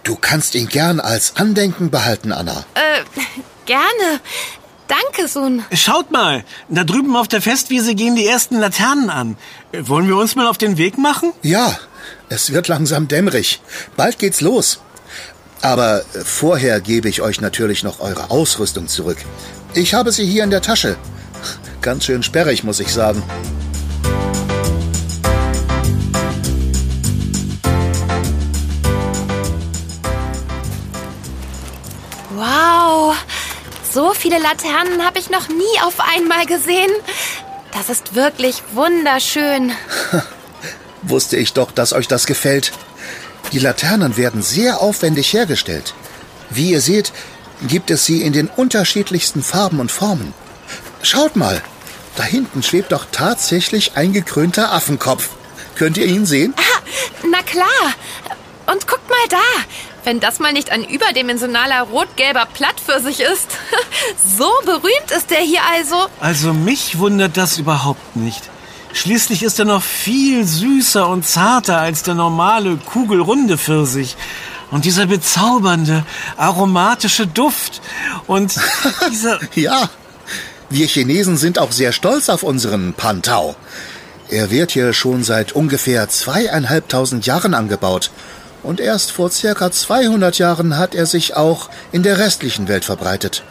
Du 0.02 0.16
kannst 0.16 0.54
ihn 0.54 0.68
gern 0.68 1.00
als 1.00 1.36
Andenken 1.36 1.90
behalten, 1.90 2.32
Anna. 2.32 2.64
Äh, 2.74 3.02
gerne. 3.66 4.20
Danke, 4.86 5.28
Sun. 5.28 5.64
Schaut 5.72 6.10
mal, 6.10 6.44
da 6.68 6.84
drüben 6.84 7.16
auf 7.16 7.26
der 7.26 7.40
Festwiese 7.40 7.94
gehen 7.94 8.16
die 8.16 8.26
ersten 8.26 8.58
Laternen 8.58 9.08
an. 9.08 9.38
Wollen 9.72 10.08
wir 10.08 10.18
uns 10.18 10.36
mal 10.36 10.46
auf 10.46 10.58
den 10.58 10.76
Weg 10.76 10.98
machen? 10.98 11.32
Ja, 11.40 11.78
es 12.28 12.52
wird 12.52 12.68
langsam 12.68 13.08
dämmerig. 13.08 13.62
Bald 13.96 14.18
geht's 14.18 14.42
los. 14.42 14.80
Aber 15.64 16.04
vorher 16.26 16.78
gebe 16.78 17.08
ich 17.08 17.22
euch 17.22 17.40
natürlich 17.40 17.84
noch 17.84 17.98
eure 18.00 18.30
Ausrüstung 18.30 18.86
zurück. 18.86 19.16
Ich 19.72 19.94
habe 19.94 20.12
sie 20.12 20.26
hier 20.26 20.44
in 20.44 20.50
der 20.50 20.60
Tasche. 20.60 20.98
Ganz 21.80 22.04
schön 22.04 22.22
sperrig, 22.22 22.64
muss 22.64 22.80
ich 22.80 22.92
sagen. 22.92 23.22
Wow, 32.36 33.16
so 33.90 34.12
viele 34.12 34.38
Laternen 34.38 35.02
habe 35.02 35.18
ich 35.18 35.30
noch 35.30 35.48
nie 35.48 35.80
auf 35.82 35.94
einmal 36.14 36.44
gesehen. 36.44 36.90
Das 37.72 37.88
ist 37.88 38.14
wirklich 38.14 38.62
wunderschön. 38.74 39.72
Wusste 41.04 41.38
ich 41.38 41.54
doch, 41.54 41.72
dass 41.72 41.94
euch 41.94 42.06
das 42.06 42.26
gefällt. 42.26 42.72
Die 43.52 43.58
Laternen 43.58 44.16
werden 44.16 44.42
sehr 44.42 44.80
aufwendig 44.80 45.32
hergestellt. 45.32 45.94
Wie 46.50 46.70
ihr 46.70 46.80
seht, 46.80 47.12
gibt 47.68 47.90
es 47.90 48.04
sie 48.04 48.22
in 48.22 48.32
den 48.32 48.48
unterschiedlichsten 48.48 49.42
Farben 49.42 49.80
und 49.80 49.92
Formen. 49.92 50.34
Schaut 51.02 51.36
mal, 51.36 51.62
da 52.16 52.22
hinten 52.22 52.62
schwebt 52.62 52.92
doch 52.92 53.06
tatsächlich 53.10 53.96
ein 53.96 54.12
gekrönter 54.12 54.72
Affenkopf. 54.72 55.30
Könnt 55.76 55.96
ihr 55.96 56.06
ihn 56.06 56.26
sehen? 56.26 56.54
Ah, 56.56 56.74
klar. 57.54 57.94
Und 58.66 58.86
guckt 58.86 59.08
mal 59.08 59.28
da. 59.28 59.64
Wenn 60.04 60.20
das 60.20 60.38
mal 60.38 60.52
nicht 60.52 60.70
ein 60.70 60.84
überdimensionaler 60.84 61.82
rot-gelber 61.82 62.46
Plattpfirsich 62.52 63.20
ist. 63.20 63.48
so 64.38 64.50
berühmt 64.64 65.10
ist 65.16 65.30
der 65.30 65.40
hier 65.40 65.62
also. 65.72 66.06
Also 66.20 66.52
mich 66.52 66.98
wundert 66.98 67.36
das 67.36 67.58
überhaupt 67.58 68.16
nicht. 68.16 68.50
Schließlich 68.94 69.42
ist 69.42 69.58
er 69.58 69.64
noch 69.64 69.82
viel 69.82 70.46
süßer 70.46 71.08
und 71.08 71.26
zarter 71.26 71.78
als 71.78 72.04
der 72.04 72.14
normale 72.14 72.76
kugelrunde 72.76 73.58
Pfirsich. 73.58 74.16
Und 74.70 74.84
dieser 74.84 75.06
bezaubernde, 75.06 76.06
aromatische 76.36 77.26
Duft. 77.26 77.82
Und 78.28 78.54
dieser... 79.10 79.40
ja, 79.56 79.90
wir 80.70 80.86
Chinesen 80.86 81.36
sind 81.36 81.58
auch 81.58 81.72
sehr 81.72 81.90
stolz 81.90 82.28
auf 82.28 82.44
unseren 82.44 82.94
Pantau. 82.94 83.56
Er 84.28 84.52
wird 84.52 84.70
hier 84.70 84.92
schon 84.92 85.24
seit 85.24 85.52
ungefähr 85.52 86.08
zweieinhalbtausend 86.08 87.26
Jahren 87.26 87.52
angebaut. 87.52 88.12
Und 88.62 88.78
erst 88.78 89.10
vor 89.10 89.28
circa 89.28 89.72
200 89.72 90.38
Jahren 90.38 90.78
hat 90.78 90.94
er 90.94 91.06
sich 91.06 91.34
auch 91.34 91.68
in 91.90 92.04
der 92.04 92.18
restlichen 92.18 92.68
Welt 92.68 92.84
verbreitet. 92.84 93.42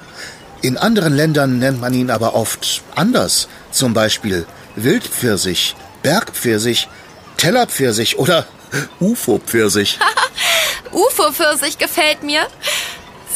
In 0.61 0.77
anderen 0.77 1.13
Ländern 1.13 1.59
nennt 1.59 1.81
man 1.81 1.93
ihn 1.93 2.09
aber 2.09 2.33
oft 2.33 2.81
anders. 2.95 3.49
Zum 3.71 3.93
Beispiel 3.93 4.45
Wildpfirsich, 4.75 5.75
Bergpfirsich, 6.01 6.87
Tellerpfirsich 7.37 8.17
oder 8.17 8.45
UFO-Pfirsich. 8.99 9.99
UFO-Pfirsich 10.91 11.77
gefällt 11.77 12.23
mir. 12.23 12.47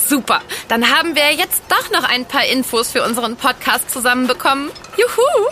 Super, 0.10 0.42
dann 0.70 0.90
haben 0.90 1.16
wir 1.16 1.34
jetzt 1.34 1.64
doch 1.68 1.92
noch 1.92 2.08
ein 2.08 2.26
paar 2.26 2.46
Infos 2.46 2.90
für 2.90 3.04
unseren 3.04 3.36
Podcast 3.36 3.92
zusammenbekommen. 3.92 4.70
Juhu! 4.98 5.50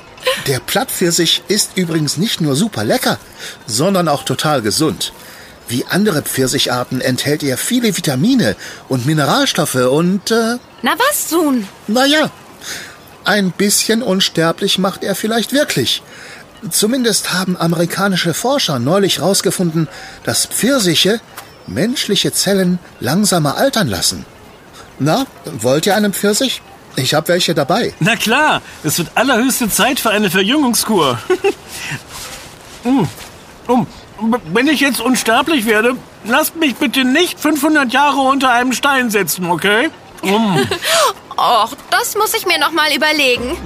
Der 0.48 0.60
Plattpfirsich 0.60 1.44
ist 1.50 1.72
übrigens 1.76 2.18
nicht 2.18 2.40
nur 2.42 2.56
super 2.56 2.84
lecker, 2.84 3.20
sondern 3.68 4.08
auch 4.08 4.24
total 4.24 4.62
gesund. 4.62 5.12
Wie 5.68 5.86
andere 5.86 6.22
Pfirsicharten 6.22 7.02
enthält 7.02 7.44
er 7.44 7.58
viele 7.58 7.98
Vitamine 7.98 8.56
und 8.88 9.06
Mineralstoffe 9.06 9.76
und, 9.76 10.32
äh, 10.32 10.58
Na 10.84 10.94
was, 10.98 11.30
Sun? 11.30 11.68
naja, 11.88 12.32
ein 13.26 13.52
bisschen 13.52 14.02
unsterblich 14.02 14.78
macht 14.78 15.04
er 15.04 15.16
vielleicht 15.16 15.52
wirklich. 15.54 16.02
Zumindest 16.70 17.34
haben 17.34 17.58
amerikanische 17.58 18.34
Forscher 18.34 18.80
neulich 18.80 19.20
herausgefunden, 19.20 19.88
dass 20.24 20.46
Pfirsiche 20.46 21.20
menschliche 21.68 22.32
Zellen 22.32 22.80
langsamer 23.00 23.58
altern 23.58 23.88
lassen. 23.88 24.26
Na, 25.00 25.26
wollt 25.46 25.86
ihr 25.86 25.96
einen 25.96 26.14
Pfirsich? 26.14 26.62
Ich 26.96 27.14
habe 27.14 27.28
welche 27.28 27.54
dabei. 27.54 27.94
Na 28.00 28.16
klar, 28.16 28.62
es 28.84 28.98
wird 28.98 29.12
allerhöchste 29.16 29.70
Zeit 29.70 30.00
für 30.00 30.12
eine 30.12 30.30
Verjüngungskur. 30.30 31.20
Mm. 32.88 33.08
Um, 33.66 33.88
wenn 34.54 34.68
ich 34.68 34.80
jetzt 34.80 35.02
unsterblich 35.02 35.66
werde, 35.66 35.96
lasst 36.24 36.56
mich 36.56 36.76
bitte 36.76 37.04
nicht 37.04 37.40
500 37.40 37.92
Jahre 37.92 38.20
unter 38.20 38.52
einem 38.52 38.74
Stein 38.74 39.10
setzen, 39.10 39.50
okay? 39.50 39.90
Och, 41.38 41.76
das 41.90 42.16
muss 42.16 42.34
ich 42.34 42.46
mir 42.46 42.58
noch 42.58 42.72
mal 42.72 42.94
überlegen. 42.94 43.58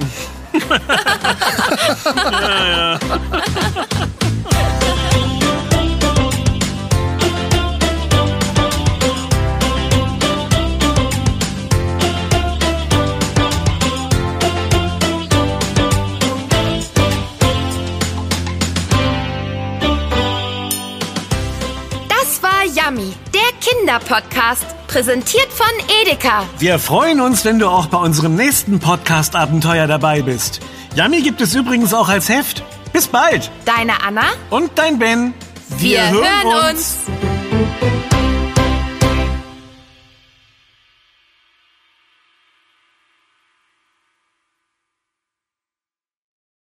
Das 22.08 22.42
war 22.42 22.64
Yummy, 22.64 23.14
Kinderpodcast, 23.70 24.66
präsentiert 24.88 25.48
von 25.52 25.66
Edeka. 26.02 26.44
Wir 26.58 26.78
freuen 26.78 27.20
uns, 27.20 27.44
wenn 27.44 27.58
du 27.58 27.68
auch 27.68 27.86
bei 27.86 27.98
unserem 27.98 28.34
nächsten 28.34 28.80
Podcast-Abenteuer 28.80 29.86
dabei 29.86 30.22
bist. 30.22 30.60
Yummy 30.96 31.22
gibt 31.22 31.40
es 31.40 31.54
übrigens 31.54 31.94
auch 31.94 32.08
als 32.08 32.28
Heft. 32.28 32.62
Bis 32.92 33.06
bald. 33.06 33.50
Deine 33.64 34.02
Anna? 34.02 34.24
Und 34.50 34.70
dein 34.74 34.98
Ben. 34.98 35.34
Wir 35.78 36.10
hören 36.10 36.70
uns. 36.70 36.96